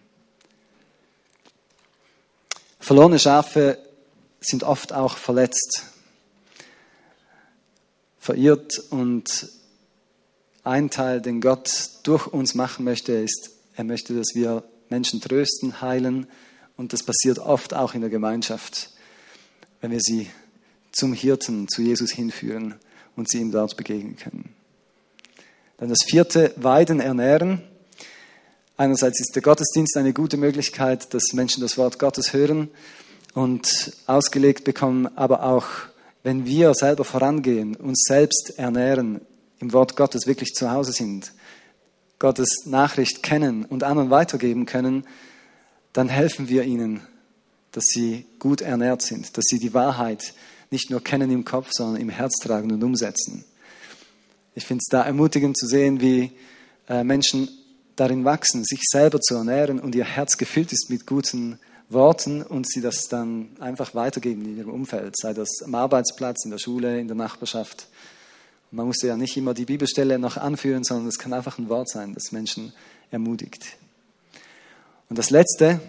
Verlorene 2.79 3.19
Schafe 3.19 3.77
sind 4.39 4.63
oft 4.63 4.91
auch 4.91 5.17
verletzt, 5.17 5.83
verirrt 8.17 8.79
und 8.89 9.49
ein 10.63 10.89
Teil, 10.89 11.21
den 11.21 11.41
Gott 11.41 11.91
durch 12.01 12.25
uns 12.25 12.55
machen 12.55 12.83
möchte, 12.83 13.13
ist, 13.13 13.51
er 13.75 13.83
möchte, 13.83 14.15
dass 14.15 14.29
wir 14.33 14.63
Menschen 14.89 15.21
trösten, 15.21 15.81
heilen 15.81 16.25
und 16.75 16.91
das 16.91 17.03
passiert 17.03 17.37
oft 17.37 17.75
auch 17.75 17.93
in 17.93 18.01
der 18.01 18.09
Gemeinschaft, 18.09 18.89
wenn 19.79 19.91
wir 19.91 20.01
sie 20.01 20.31
zum 20.91 21.13
Hirten, 21.13 21.67
zu 21.67 21.83
Jesus 21.83 22.09
hinführen 22.11 22.79
und 23.15 23.29
sie 23.29 23.37
ihm 23.37 23.51
dort 23.51 23.77
begegnen 23.77 24.15
können. 24.15 24.55
Dann 25.81 25.89
das 25.89 26.03
vierte, 26.05 26.53
Weiden, 26.57 26.99
Ernähren. 26.99 27.63
Einerseits 28.77 29.19
ist 29.19 29.31
der 29.33 29.41
Gottesdienst 29.41 29.97
eine 29.97 30.13
gute 30.13 30.37
Möglichkeit, 30.37 31.11
dass 31.11 31.33
Menschen 31.33 31.61
das 31.61 31.75
Wort 31.75 31.97
Gottes 31.97 32.33
hören 32.33 32.69
und 33.33 33.91
ausgelegt 34.05 34.63
bekommen, 34.63 35.09
aber 35.17 35.41
auch 35.41 35.65
wenn 36.21 36.45
wir 36.45 36.75
selber 36.75 37.03
vorangehen, 37.03 37.75
uns 37.75 38.03
selbst 38.07 38.59
ernähren, 38.59 39.21
im 39.57 39.73
Wort 39.73 39.95
Gottes 39.95 40.27
wirklich 40.27 40.53
zu 40.53 40.69
Hause 40.69 40.91
sind, 40.91 41.33
Gottes 42.19 42.67
Nachricht 42.67 43.23
kennen 43.23 43.65
und 43.65 43.83
anderen 43.83 44.11
weitergeben 44.11 44.67
können, 44.67 45.07
dann 45.93 46.09
helfen 46.09 46.47
wir 46.47 46.61
ihnen, 46.61 47.01
dass 47.71 47.85
sie 47.85 48.27
gut 48.37 48.61
ernährt 48.61 49.01
sind, 49.01 49.35
dass 49.35 49.45
sie 49.47 49.57
die 49.57 49.73
Wahrheit 49.73 50.35
nicht 50.69 50.91
nur 50.91 51.03
kennen 51.03 51.31
im 51.31 51.43
Kopf, 51.43 51.69
sondern 51.71 51.99
im 51.99 52.09
Herz 52.09 52.35
tragen 52.35 52.71
und 52.71 52.83
umsetzen. 52.83 53.45
Ich 54.55 54.65
finde 54.65 54.81
es 54.85 54.89
da 54.89 55.03
ermutigend 55.03 55.57
zu 55.57 55.67
sehen, 55.67 56.01
wie 56.01 56.31
äh, 56.89 57.03
Menschen 57.03 57.49
darin 57.95 58.25
wachsen, 58.25 58.63
sich 58.63 58.81
selber 58.83 59.19
zu 59.19 59.35
ernähren 59.35 59.79
und 59.79 59.95
ihr 59.95 60.05
Herz 60.05 60.37
gefüllt 60.37 60.73
ist 60.73 60.89
mit 60.89 61.05
guten 61.05 61.59
Worten 61.89 62.41
und 62.41 62.69
sie 62.69 62.81
das 62.81 63.03
dann 63.09 63.49
einfach 63.59 63.93
weitergeben 63.95 64.45
in 64.45 64.57
ihrem 64.57 64.71
Umfeld, 64.71 65.15
sei 65.17 65.33
das 65.33 65.61
am 65.63 65.75
Arbeitsplatz, 65.75 66.45
in 66.45 66.51
der 66.51 66.57
Schule, 66.57 66.99
in 66.99 67.07
der 67.07 67.17
Nachbarschaft. 67.17 67.87
Man 68.71 68.87
muss 68.87 69.01
ja 69.01 69.17
nicht 69.17 69.35
immer 69.35 69.53
die 69.53 69.65
Bibelstelle 69.65 70.17
noch 70.17 70.37
anführen, 70.37 70.83
sondern 70.83 71.07
es 71.07 71.19
kann 71.19 71.33
einfach 71.33 71.57
ein 71.57 71.67
Wort 71.67 71.89
sein, 71.89 72.13
das 72.13 72.31
Menschen 72.31 72.71
ermutigt. 73.11 73.77
Und 75.09 75.19
das 75.19 75.29
Letzte, 75.29 75.81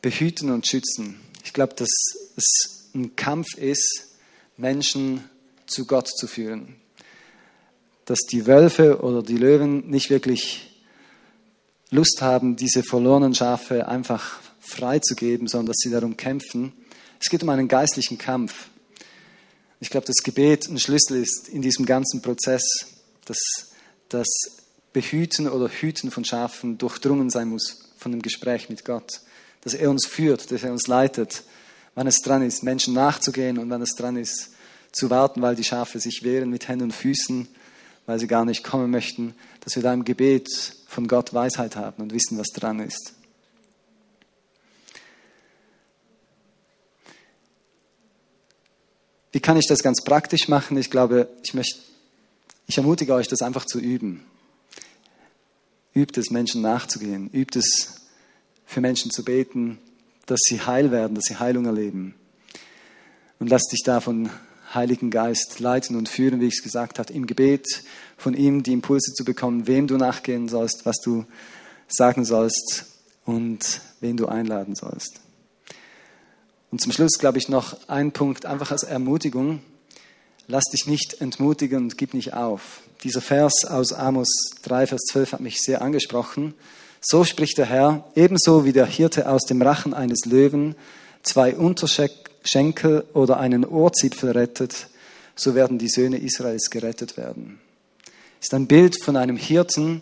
behüten 0.00 0.50
und 0.50 0.66
schützen. 0.66 1.20
Ich 1.44 1.52
glaube, 1.52 1.74
dass 1.74 1.90
es 2.36 2.90
ein 2.94 3.16
Kampf 3.16 3.54
ist, 3.58 4.06
Menschen 4.56 5.24
zu 5.66 5.84
Gott 5.84 6.08
zu 6.08 6.26
führen. 6.26 6.76
Dass 8.06 8.20
die 8.20 8.46
Wölfe 8.46 9.00
oder 9.02 9.22
die 9.22 9.36
Löwen 9.36 9.88
nicht 9.90 10.10
wirklich 10.10 10.82
Lust 11.90 12.22
haben, 12.22 12.56
diese 12.56 12.82
verlorenen 12.82 13.34
Schafe 13.34 13.86
einfach 13.86 14.40
freizugeben, 14.60 15.46
sondern 15.46 15.66
dass 15.66 15.76
sie 15.78 15.90
darum 15.90 16.16
kämpfen. 16.16 16.72
Es 17.20 17.28
geht 17.28 17.42
um 17.42 17.48
einen 17.48 17.68
geistlichen 17.68 18.18
Kampf. 18.18 18.68
Ich 19.80 19.90
glaube, 19.90 20.06
das 20.06 20.22
Gebet 20.24 20.68
ein 20.68 20.78
Schlüssel 20.78 21.22
ist 21.22 21.48
in 21.48 21.62
diesem 21.62 21.86
ganzen 21.86 22.22
Prozess, 22.22 22.62
dass 23.26 23.38
das 24.08 24.26
Behüten 24.92 25.48
oder 25.48 25.68
Hüten 25.68 26.10
von 26.10 26.24
Schafen 26.24 26.78
durchdrungen 26.78 27.30
sein 27.30 27.48
muss 27.48 27.90
von 27.98 28.12
dem 28.12 28.22
Gespräch 28.22 28.68
mit 28.68 28.84
Gott. 28.84 29.20
Dass 29.62 29.74
er 29.74 29.90
uns 29.90 30.06
führt, 30.06 30.50
dass 30.50 30.62
er 30.62 30.72
uns 30.72 30.86
leitet, 30.86 31.42
wann 31.94 32.06
es 32.06 32.22
dran 32.22 32.42
ist, 32.42 32.62
Menschen 32.62 32.94
nachzugehen 32.94 33.58
und 33.58 33.68
wann 33.68 33.82
es 33.82 33.94
dran 33.94 34.16
ist, 34.16 34.50
zu 34.92 35.10
warten, 35.10 35.42
weil 35.42 35.56
die 35.56 35.64
Schafe 35.64 35.98
sich 35.98 36.22
wehren 36.22 36.50
mit 36.50 36.68
Händen 36.68 36.84
und 36.84 36.94
Füßen, 36.94 37.48
weil 38.06 38.18
sie 38.18 38.26
gar 38.26 38.44
nicht 38.44 38.64
kommen 38.64 38.90
möchten, 38.90 39.34
dass 39.60 39.76
wir 39.76 39.82
da 39.82 39.92
im 39.92 40.04
Gebet 40.04 40.48
von 40.86 41.08
Gott 41.08 41.34
Weisheit 41.34 41.76
haben 41.76 42.02
und 42.02 42.12
wissen, 42.12 42.38
was 42.38 42.48
dran 42.48 42.80
ist. 42.80 43.14
Wie 49.32 49.40
kann 49.40 49.58
ich 49.58 49.66
das 49.68 49.82
ganz 49.82 50.02
praktisch 50.02 50.48
machen? 50.48 50.78
Ich 50.78 50.90
glaube, 50.90 51.28
ich, 51.42 51.52
möchte, 51.52 51.78
ich 52.66 52.78
ermutige 52.78 53.12
euch, 53.12 53.28
das 53.28 53.42
einfach 53.42 53.66
zu 53.66 53.78
üben. 53.78 54.24
Übt 55.92 56.18
es, 56.18 56.30
Menschen 56.30 56.62
nachzugehen. 56.62 57.28
Übt 57.32 57.58
es, 57.58 58.06
für 58.64 58.80
Menschen 58.80 59.10
zu 59.10 59.24
beten, 59.24 59.78
dass 60.26 60.40
sie 60.42 60.60
heil 60.60 60.90
werden, 60.90 61.14
dass 61.14 61.24
sie 61.24 61.36
Heilung 61.36 61.66
erleben. 61.66 62.14
Und 63.38 63.48
lass 63.48 63.62
dich 63.70 63.82
da 63.84 64.00
von 64.00 64.30
Heiligen 64.74 65.10
Geist 65.10 65.60
leiten 65.60 65.96
und 65.96 66.08
führen, 66.08 66.40
wie 66.40 66.46
ich 66.46 66.54
es 66.58 66.62
gesagt 66.62 66.98
habe, 66.98 67.12
im 67.12 67.26
Gebet 67.26 67.66
von 68.16 68.34
ihm 68.34 68.62
die 68.62 68.72
Impulse 68.72 69.12
zu 69.12 69.24
bekommen, 69.24 69.66
wem 69.66 69.86
du 69.86 69.96
nachgehen 69.96 70.48
sollst, 70.48 70.84
was 70.84 70.96
du 71.02 71.24
sagen 71.88 72.24
sollst 72.24 72.86
und 73.24 73.80
wen 74.00 74.16
du 74.16 74.26
einladen 74.26 74.74
sollst. 74.74 75.20
Und 76.70 76.80
zum 76.80 76.92
Schluss, 76.92 77.18
glaube 77.18 77.38
ich, 77.38 77.48
noch 77.48 77.76
ein 77.88 78.12
Punkt, 78.12 78.44
einfach 78.44 78.70
als 78.70 78.82
Ermutigung. 78.82 79.60
Lass 80.48 80.64
dich 80.64 80.86
nicht 80.86 81.20
entmutigen 81.20 81.84
und 81.84 81.98
gib 81.98 82.12
nicht 82.12 82.34
auf. 82.34 82.80
Dieser 83.02 83.20
Vers 83.20 83.64
aus 83.64 83.92
Amos 83.92 84.28
3, 84.62 84.86
Vers 84.88 85.02
12 85.10 85.32
hat 85.32 85.40
mich 85.40 85.60
sehr 85.60 85.82
angesprochen. 85.82 86.54
So 87.00 87.24
spricht 87.24 87.58
der 87.58 87.66
Herr, 87.66 88.04
ebenso 88.14 88.64
wie 88.64 88.72
der 88.72 88.86
Hirte 88.86 89.28
aus 89.28 89.42
dem 89.42 89.62
Rachen 89.62 89.94
eines 89.94 90.24
Löwen 90.24 90.74
zwei 91.22 91.56
Unterschenkel 92.46 93.04
oder 93.12 93.40
einen 93.40 93.64
Ohrzipfel 93.64 94.30
rettet, 94.30 94.86
so 95.34 95.56
werden 95.56 95.78
die 95.78 95.88
Söhne 95.88 96.18
Israels 96.18 96.70
gerettet 96.70 97.16
werden. 97.16 97.58
Das 98.38 98.46
ist 98.46 98.54
ein 98.54 98.68
Bild 98.68 99.02
von 99.02 99.16
einem 99.16 99.36
Hirten, 99.36 100.00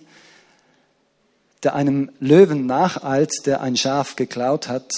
der 1.62 1.74
einem 1.74 2.10
Löwen 2.20 2.66
nacheilt, 2.66 3.46
der 3.46 3.62
ein 3.62 3.78
Schaf 3.78 4.16
geklaut 4.16 4.68
hat 4.68 4.90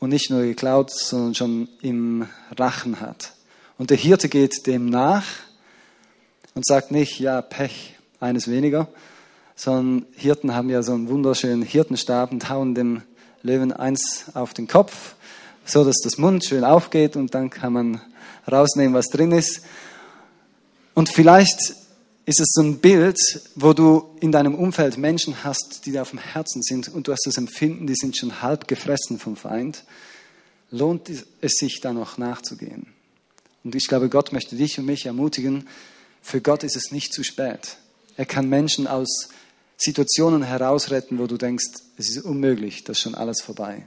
und 0.00 0.10
nicht 0.10 0.28
nur 0.30 0.42
geklaut, 0.42 0.90
sondern 0.90 1.36
schon 1.36 1.68
im 1.82 2.26
Rachen 2.58 3.00
hat. 3.00 3.32
Und 3.78 3.90
der 3.90 3.96
Hirte 3.96 4.28
geht 4.28 4.66
dem 4.66 4.86
nach 4.86 5.24
und 6.56 6.66
sagt 6.66 6.90
nicht, 6.90 7.20
ja, 7.20 7.42
Pech, 7.42 7.94
eines 8.18 8.48
weniger, 8.50 8.88
sondern 9.54 10.04
Hirten 10.16 10.52
haben 10.52 10.68
ja 10.68 10.82
so 10.82 10.94
einen 10.94 11.08
wunderschönen 11.08 11.62
Hirtenstab 11.62 12.32
und 12.32 12.50
hauen 12.50 12.74
dem 12.74 13.02
Löwen 13.44 13.70
eins 13.70 14.24
auf 14.34 14.52
den 14.52 14.66
Kopf, 14.66 15.14
so 15.68 15.84
dass 15.84 15.98
das 16.02 16.18
Mund 16.18 16.44
schön 16.44 16.64
aufgeht 16.64 17.16
und 17.16 17.34
dann 17.34 17.50
kann 17.50 17.72
man 17.72 18.00
rausnehmen, 18.50 18.94
was 18.94 19.08
drin 19.08 19.32
ist. 19.32 19.60
Und 20.94 21.10
vielleicht 21.10 21.58
ist 22.24 22.40
es 22.40 22.48
so 22.52 22.62
ein 22.62 22.78
Bild, 22.78 23.18
wo 23.54 23.72
du 23.72 24.04
in 24.20 24.32
deinem 24.32 24.54
Umfeld 24.54 24.98
Menschen 24.98 25.44
hast, 25.44 25.86
die 25.86 25.92
da 25.92 26.02
auf 26.02 26.10
dem 26.10 26.18
Herzen 26.18 26.62
sind 26.62 26.88
und 26.88 27.06
du 27.06 27.12
hast 27.12 27.26
das 27.26 27.36
Empfinden, 27.36 27.86
die 27.86 27.94
sind 27.94 28.16
schon 28.16 28.42
halb 28.42 28.68
gefressen 28.68 29.18
vom 29.18 29.36
Feind, 29.36 29.84
lohnt 30.70 31.10
es 31.40 31.52
sich 31.52 31.80
da 31.80 31.92
noch 31.92 32.18
nachzugehen. 32.18 32.86
Und 33.64 33.74
ich 33.74 33.86
glaube, 33.86 34.08
Gott 34.08 34.32
möchte 34.32 34.56
dich 34.56 34.78
und 34.78 34.86
mich 34.86 35.06
ermutigen, 35.06 35.68
für 36.22 36.40
Gott 36.40 36.64
ist 36.64 36.76
es 36.76 36.90
nicht 36.90 37.12
zu 37.12 37.22
spät. 37.22 37.76
Er 38.16 38.26
kann 38.26 38.48
Menschen 38.48 38.86
aus 38.86 39.28
Situationen 39.76 40.42
herausretten, 40.42 41.18
wo 41.18 41.26
du 41.26 41.36
denkst, 41.36 41.66
es 41.96 42.10
ist 42.10 42.24
unmöglich, 42.24 42.84
das 42.84 42.98
ist 42.98 43.02
schon 43.02 43.14
alles 43.14 43.40
vorbei. 43.40 43.86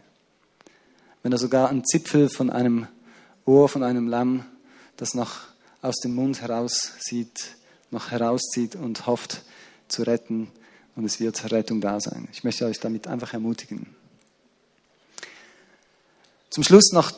Wenn 1.23 1.31
er 1.31 1.37
sogar 1.37 1.69
einen 1.69 1.85
Zipfel 1.85 2.29
von 2.29 2.49
einem 2.49 2.87
Ohr 3.45 3.69
von 3.69 3.83
einem 3.83 4.07
Lamm, 4.07 4.45
das 4.97 5.13
noch 5.13 5.39
aus 5.81 5.97
dem 5.97 6.15
Mund 6.15 6.41
heraus 6.41 6.93
sieht, 6.99 7.55
noch 7.91 8.11
herauszieht 8.11 8.75
und 8.75 9.07
hofft 9.07 9.43
zu 9.87 10.03
retten 10.03 10.47
und 10.95 11.05
es 11.05 11.19
wird 11.19 11.51
Rettung 11.51 11.81
da 11.81 11.99
sein. 11.99 12.27
Ich 12.31 12.43
möchte 12.43 12.65
euch 12.65 12.79
damit 12.79 13.07
einfach 13.07 13.33
ermutigen. 13.33 13.87
Zum 16.49 16.63
Schluss 16.63 16.91
noch 16.91 17.11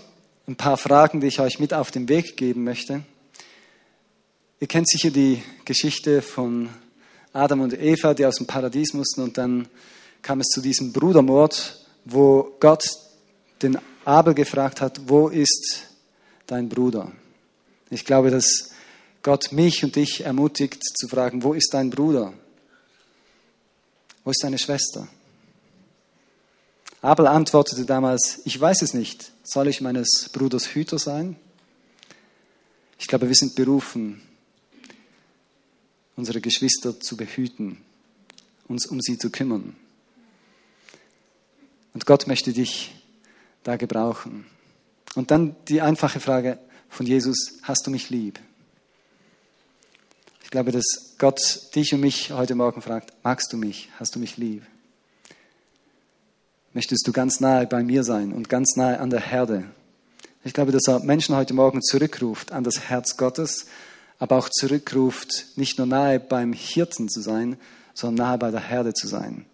ein 0.47 0.55
paar 0.55 0.77
Fragen, 0.77 1.21
die 1.21 1.27
ich 1.27 1.39
euch 1.39 1.59
mit 1.59 1.73
auf 1.73 1.91
den 1.91 2.09
Weg 2.09 2.37
geben 2.37 2.63
möchte. 2.63 3.03
Ihr 4.59 4.67
kennt 4.67 4.87
sicher 4.87 5.09
die 5.09 5.41
Geschichte 5.65 6.21
von 6.21 6.69
Adam 7.33 7.61
und 7.61 7.73
Eva, 7.73 8.13
die 8.13 8.25
aus 8.25 8.35
dem 8.35 8.47
Paradies 8.47 8.93
mussten 8.93 9.21
und 9.21 9.37
dann 9.37 9.67
kam 10.21 10.39
es 10.39 10.47
zu 10.47 10.61
diesem 10.61 10.93
Brudermord, 10.93 11.85
wo 12.05 12.55
Gott 12.59 12.85
den 13.61 13.77
Abel 14.05 14.33
gefragt 14.33 14.81
hat, 14.81 15.01
wo 15.07 15.29
ist 15.29 15.87
dein 16.47 16.69
Bruder? 16.69 17.11
Ich 17.89 18.05
glaube, 18.05 18.31
dass 18.31 18.71
Gott 19.21 19.51
mich 19.51 19.83
und 19.83 19.95
dich 19.95 20.21
ermutigt 20.21 20.83
zu 20.83 21.07
fragen, 21.07 21.43
wo 21.43 21.53
ist 21.53 21.73
dein 21.73 21.89
Bruder? 21.89 22.33
Wo 24.23 24.31
ist 24.31 24.43
deine 24.43 24.57
Schwester? 24.57 25.07
Abel 27.01 27.27
antwortete 27.27 27.85
damals, 27.85 28.41
ich 28.45 28.59
weiß 28.59 28.81
es 28.81 28.93
nicht. 28.93 29.31
Soll 29.43 29.67
ich 29.67 29.81
meines 29.81 30.29
Bruders 30.31 30.67
Hüter 30.67 30.99
sein? 30.99 31.35
Ich 32.97 33.07
glaube, 33.07 33.27
wir 33.27 33.35
sind 33.35 33.55
berufen, 33.55 34.21
unsere 36.15 36.39
Geschwister 36.39 36.99
zu 36.99 37.17
behüten, 37.17 37.77
uns 38.67 38.85
um 38.85 39.01
sie 39.01 39.17
zu 39.17 39.29
kümmern. 39.29 39.75
Und 41.93 42.05
Gott 42.05 42.27
möchte 42.27 42.53
dich 42.53 42.91
da 43.63 43.75
gebrauchen. 43.75 44.45
Und 45.15 45.31
dann 45.31 45.55
die 45.67 45.81
einfache 45.81 46.19
Frage 46.19 46.59
von 46.89 47.05
Jesus, 47.05 47.59
hast 47.63 47.87
du 47.87 47.91
mich 47.91 48.09
lieb? 48.09 48.39
glaube, 50.53 50.71
dass 50.71 51.15
Gott 51.17 51.41
dich 51.75 51.95
und 51.95 52.01
mich 52.01 52.31
heute 52.31 52.53
Morgen 52.53 52.83
fragt, 52.83 53.11
magst 53.23 53.51
du 53.51 53.57
mich? 53.57 53.89
Hast 53.99 54.13
du 54.13 54.19
mich 54.19 54.37
lieb? 54.37 54.61
Möchtest 56.73 57.07
du 57.07 57.11
ganz 57.11 57.39
nahe 57.39 57.65
bei 57.65 57.81
mir 57.81 58.03
sein 58.03 58.31
und 58.31 58.49
ganz 58.49 58.75
nahe 58.75 58.99
an 58.99 59.09
der 59.09 59.19
Herde? 59.19 59.63
Ich 60.43 60.53
glaube, 60.53 60.71
dass 60.71 60.87
er 60.87 60.99
Menschen 60.99 61.35
heute 61.35 61.55
Morgen 61.55 61.81
zurückruft 61.81 62.51
an 62.51 62.63
das 62.63 62.81
Herz 62.81 63.17
Gottes, 63.17 63.65
aber 64.19 64.37
auch 64.37 64.47
zurückruft, 64.47 65.47
nicht 65.55 65.79
nur 65.79 65.87
nahe 65.87 66.19
beim 66.19 66.53
Hirten 66.53 67.09
zu 67.09 67.21
sein, 67.21 67.57
sondern 67.95 68.27
nahe 68.27 68.37
bei 68.37 68.51
der 68.51 68.61
Herde 68.61 68.93
zu 68.93 69.07
sein. 69.07 69.47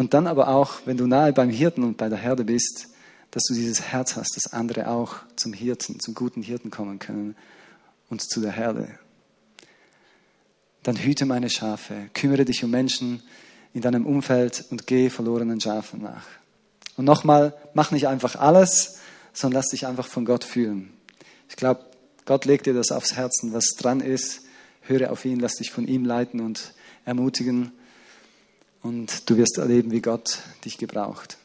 Und 0.00 0.14
dann 0.14 0.26
aber 0.26 0.48
auch, 0.48 0.78
wenn 0.86 0.96
du 0.96 1.06
nahe 1.06 1.34
beim 1.34 1.50
Hirten 1.50 1.84
und 1.84 1.98
bei 1.98 2.08
der 2.08 2.16
Herde 2.16 2.42
bist, 2.42 2.88
dass 3.32 3.42
du 3.42 3.52
dieses 3.52 3.82
Herz 3.82 4.16
hast, 4.16 4.34
dass 4.34 4.54
andere 4.54 4.88
auch 4.88 5.16
zum 5.36 5.52
Hirten, 5.52 6.00
zum 6.00 6.14
guten 6.14 6.40
Hirten 6.40 6.70
kommen 6.70 6.98
können 6.98 7.36
und 8.08 8.22
zu 8.22 8.40
der 8.40 8.52
Herde. 8.52 8.88
Dann 10.84 10.96
hüte 10.96 11.26
meine 11.26 11.50
Schafe, 11.50 12.08
kümmere 12.14 12.46
dich 12.46 12.64
um 12.64 12.70
Menschen 12.70 13.22
in 13.74 13.82
deinem 13.82 14.06
Umfeld 14.06 14.64
und 14.70 14.86
geh 14.86 15.10
verlorenen 15.10 15.60
Schafen 15.60 16.00
nach. 16.00 16.24
Und 16.96 17.04
nochmal, 17.04 17.54
mach 17.74 17.90
nicht 17.90 18.08
einfach 18.08 18.36
alles, 18.36 19.00
sondern 19.34 19.58
lass 19.58 19.68
dich 19.68 19.86
einfach 19.86 20.06
von 20.06 20.24
Gott 20.24 20.44
führen. 20.44 20.94
Ich 21.50 21.56
glaube, 21.56 21.84
Gott 22.24 22.46
legt 22.46 22.64
dir 22.64 22.72
das 22.72 22.90
aufs 22.90 23.16
Herzen, 23.16 23.52
was 23.52 23.74
dran 23.78 24.00
ist. 24.00 24.44
Höre 24.80 25.12
auf 25.12 25.26
ihn, 25.26 25.40
lass 25.40 25.56
dich 25.56 25.70
von 25.70 25.86
ihm 25.86 26.06
leiten 26.06 26.40
und 26.40 26.72
ermutigen. 27.04 27.72
Und 28.82 29.28
du 29.28 29.36
wirst 29.36 29.58
erleben, 29.58 29.90
wie 29.90 30.00
Gott 30.00 30.38
dich 30.64 30.78
gebraucht. 30.78 31.36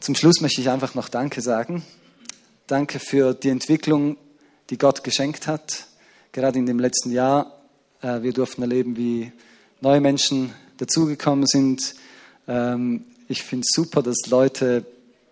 Zum 0.00 0.14
Schluss 0.14 0.40
möchte 0.40 0.60
ich 0.60 0.70
einfach 0.70 0.94
noch 0.94 1.08
Danke 1.08 1.42
sagen. 1.42 1.84
Danke 2.66 2.98
für 2.98 3.34
die 3.34 3.50
Entwicklung, 3.50 4.16
die 4.70 4.78
Gott 4.78 5.04
geschenkt 5.04 5.46
hat. 5.46 5.86
Gerade 6.32 6.58
in 6.58 6.66
dem 6.66 6.78
letzten 6.78 7.12
Jahr, 7.12 7.60
äh, 8.00 8.22
wir 8.22 8.32
durften 8.32 8.62
erleben, 8.62 8.96
wie 8.96 9.30
neue 9.80 10.00
Menschen 10.00 10.52
dazugekommen 10.78 11.46
sind. 11.46 11.94
Ähm, 12.48 13.04
ich 13.28 13.42
finde 13.42 13.64
es 13.68 13.74
super, 13.74 14.02
dass 14.02 14.16
Leute, 14.28 14.86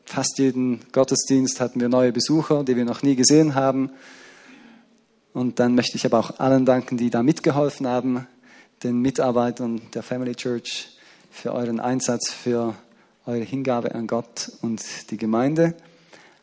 fast 0.04 0.38
jeden 0.38 0.80
Gottesdienst 0.92 1.60
hatten 1.60 1.80
wir 1.80 1.88
neue 1.88 2.12
Besucher, 2.12 2.64
die 2.64 2.76
wir 2.76 2.84
noch 2.84 3.02
nie 3.02 3.16
gesehen 3.16 3.54
haben. 3.54 3.90
Und 5.32 5.60
dann 5.60 5.74
möchte 5.74 5.96
ich 5.96 6.04
aber 6.04 6.18
auch 6.18 6.38
allen 6.38 6.66
danken, 6.66 6.96
die 6.96 7.10
da 7.10 7.22
mitgeholfen 7.22 7.86
haben, 7.86 8.26
den 8.82 9.00
Mitarbeitern 9.00 9.80
der 9.92 10.02
Family 10.02 10.34
Church 10.34 10.88
für 11.30 11.52
euren 11.52 11.80
Einsatz, 11.80 12.30
für 12.30 12.74
eure 13.26 13.44
Hingabe 13.44 13.94
an 13.94 14.06
Gott 14.06 14.50
und 14.62 14.82
die 15.10 15.16
Gemeinde, 15.16 15.74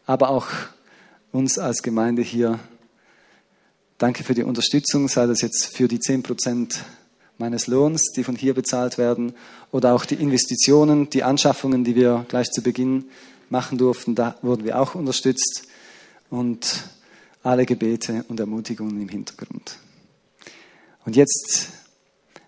aber 0.05 0.29
auch 0.29 0.47
uns 1.31 1.57
als 1.57 1.81
Gemeinde 1.81 2.21
hier. 2.21 2.59
Danke 3.97 4.23
für 4.23 4.35
die 4.35 4.43
Unterstützung, 4.43 5.07
sei 5.07 5.25
das 5.25 5.41
jetzt 5.41 5.65
für 5.65 5.87
die 5.87 5.99
10 5.99 6.23
Prozent 6.23 6.85
meines 7.39 7.67
Lohns, 7.67 8.03
die 8.15 8.23
von 8.23 8.35
hier 8.35 8.53
bezahlt 8.53 8.97
werden, 8.97 9.33
oder 9.71 9.93
auch 9.93 10.05
die 10.05 10.15
Investitionen, 10.15 11.09
die 11.09 11.23
Anschaffungen, 11.23 11.83
die 11.83 11.95
wir 11.95 12.25
gleich 12.27 12.49
zu 12.51 12.61
Beginn 12.61 13.05
machen 13.49 13.77
durften, 13.77 14.15
da 14.15 14.37
wurden 14.41 14.63
wir 14.63 14.79
auch 14.79 14.95
unterstützt 14.95 15.63
und 16.29 16.83
alle 17.43 17.65
Gebete 17.65 18.25
und 18.27 18.39
Ermutigungen 18.39 19.01
im 19.01 19.09
Hintergrund. 19.09 19.77
Und 21.05 21.15
jetzt 21.15 21.69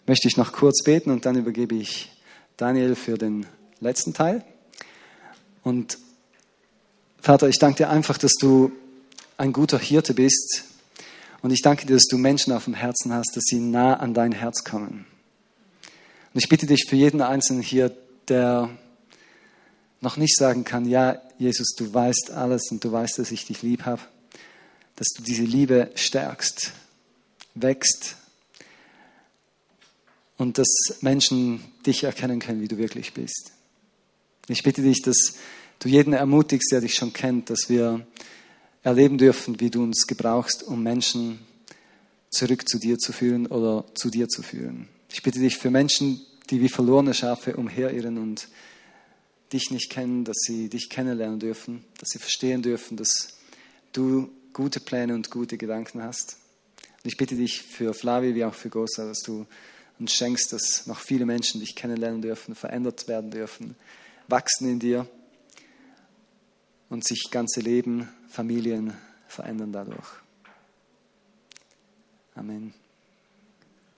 möchte 0.09 0.27
ich 0.27 0.37
noch 0.37 0.53
kurz 0.53 0.81
beten 0.81 1.11
und 1.11 1.27
dann 1.27 1.35
übergebe 1.35 1.75
ich 1.75 2.09
Daniel 2.57 2.95
für 2.95 3.19
den 3.19 3.45
letzten 3.79 4.11
Teil. 4.11 4.43
Und 5.63 5.99
Vater, 7.21 7.47
ich 7.47 7.59
danke 7.59 7.83
dir 7.83 7.89
einfach, 7.91 8.17
dass 8.17 8.33
du 8.33 8.71
ein 9.37 9.53
guter 9.53 9.77
Hirte 9.77 10.15
bist. 10.15 10.63
Und 11.43 11.51
ich 11.51 11.61
danke 11.61 11.85
dir, 11.85 11.93
dass 11.93 12.07
du 12.09 12.17
Menschen 12.17 12.53
auf 12.53 12.65
dem 12.65 12.73
Herzen 12.73 13.13
hast, 13.13 13.35
dass 13.35 13.43
sie 13.43 13.59
nah 13.59 13.97
an 13.97 14.15
dein 14.15 14.31
Herz 14.31 14.63
kommen. 14.63 15.05
Und 16.33 16.41
ich 16.41 16.49
bitte 16.49 16.65
dich 16.65 16.87
für 16.89 16.95
jeden 16.95 17.21
Einzelnen 17.21 17.61
hier, 17.61 17.95
der 18.29 18.71
noch 20.01 20.17
nicht 20.17 20.35
sagen 20.35 20.63
kann, 20.63 20.89
ja, 20.89 21.21
Jesus, 21.37 21.75
du 21.77 21.93
weißt 21.93 22.31
alles 22.31 22.71
und 22.71 22.83
du 22.83 22.91
weißt, 22.91 23.19
dass 23.19 23.29
ich 23.29 23.45
dich 23.45 23.61
lieb 23.61 23.85
habe, 23.85 24.01
dass 24.95 25.09
du 25.15 25.21
diese 25.21 25.43
Liebe 25.43 25.91
stärkst, 25.93 26.71
wächst 27.53 28.15
und 30.39 30.57
dass 30.57 30.67
Menschen 31.01 31.61
dich 31.85 32.05
erkennen 32.05 32.39
können, 32.39 32.61
wie 32.61 32.67
du 32.67 32.77
wirklich 32.77 33.13
bist. 33.13 33.51
Ich 34.47 34.63
bitte 34.63 34.81
dich, 34.81 35.01
dass 35.03 35.35
du 35.79 35.89
jeden 35.89 36.13
ermutigst, 36.13 36.71
der 36.71 36.81
dich 36.81 36.95
schon 36.95 37.13
kennt, 37.13 37.49
dass 37.51 37.69
wir 37.69 38.07
erleben 38.81 39.17
dürfen, 39.17 39.59
wie 39.59 39.69
du 39.69 39.83
uns 39.83 40.07
gebrauchst, 40.07 40.63
um 40.63 40.81
Menschen 40.81 41.39
zurück 42.31 42.67
zu 42.67 42.79
dir 42.79 42.97
zu 42.97 43.11
führen 43.11 43.47
oder 43.47 43.85
zu 43.93 44.09
dir 44.09 44.27
zu 44.27 44.41
führen. 44.41 44.87
Ich 45.11 45.21
bitte 45.23 45.39
dich 45.39 45.57
für 45.57 45.69
Menschen, 45.69 46.21
die 46.49 46.61
wie 46.61 46.69
verlorene 46.69 47.13
Schafe 47.13 47.57
umherirren 47.57 48.17
und 48.17 48.47
dich 49.51 49.71
nicht 49.71 49.91
kennen, 49.91 50.23
dass 50.23 50.37
sie 50.39 50.69
dich 50.69 50.89
kennenlernen 50.89 51.39
dürfen, 51.39 51.83
dass 51.99 52.09
sie 52.09 52.19
verstehen 52.19 52.61
dürfen, 52.61 52.95
dass 52.95 53.39
du 53.91 54.29
gute 54.53 54.79
Pläne 54.79 55.15
und 55.15 55.31
gute 55.31 55.57
Gedanken 55.57 56.01
hast. 56.01 56.37
Und 57.03 57.09
ich 57.11 57.17
bitte 57.17 57.35
dich 57.35 57.61
für 57.61 57.93
Flavi 57.93 58.35
wie 58.35 58.45
auch 58.45 58.53
für 58.53 58.69
Gosa, 58.69 59.05
dass 59.05 59.21
du 59.21 59.45
uns 59.99 60.13
schenkst, 60.13 60.53
dass 60.53 60.87
noch 60.87 60.99
viele 60.99 61.25
Menschen 61.25 61.59
dich 61.59 61.75
kennenlernen 61.75 62.21
dürfen, 62.21 62.55
verändert 62.55 63.07
werden 63.07 63.31
dürfen, 63.31 63.75
wachsen 64.27 64.69
in 64.69 64.79
dir 64.79 65.07
und 66.89 67.05
sich 67.05 67.29
ganze 67.31 67.59
Leben, 67.59 68.09
Familien 68.29 68.93
verändern 69.27 69.71
dadurch. 69.71 70.07
Amen. 72.35 72.73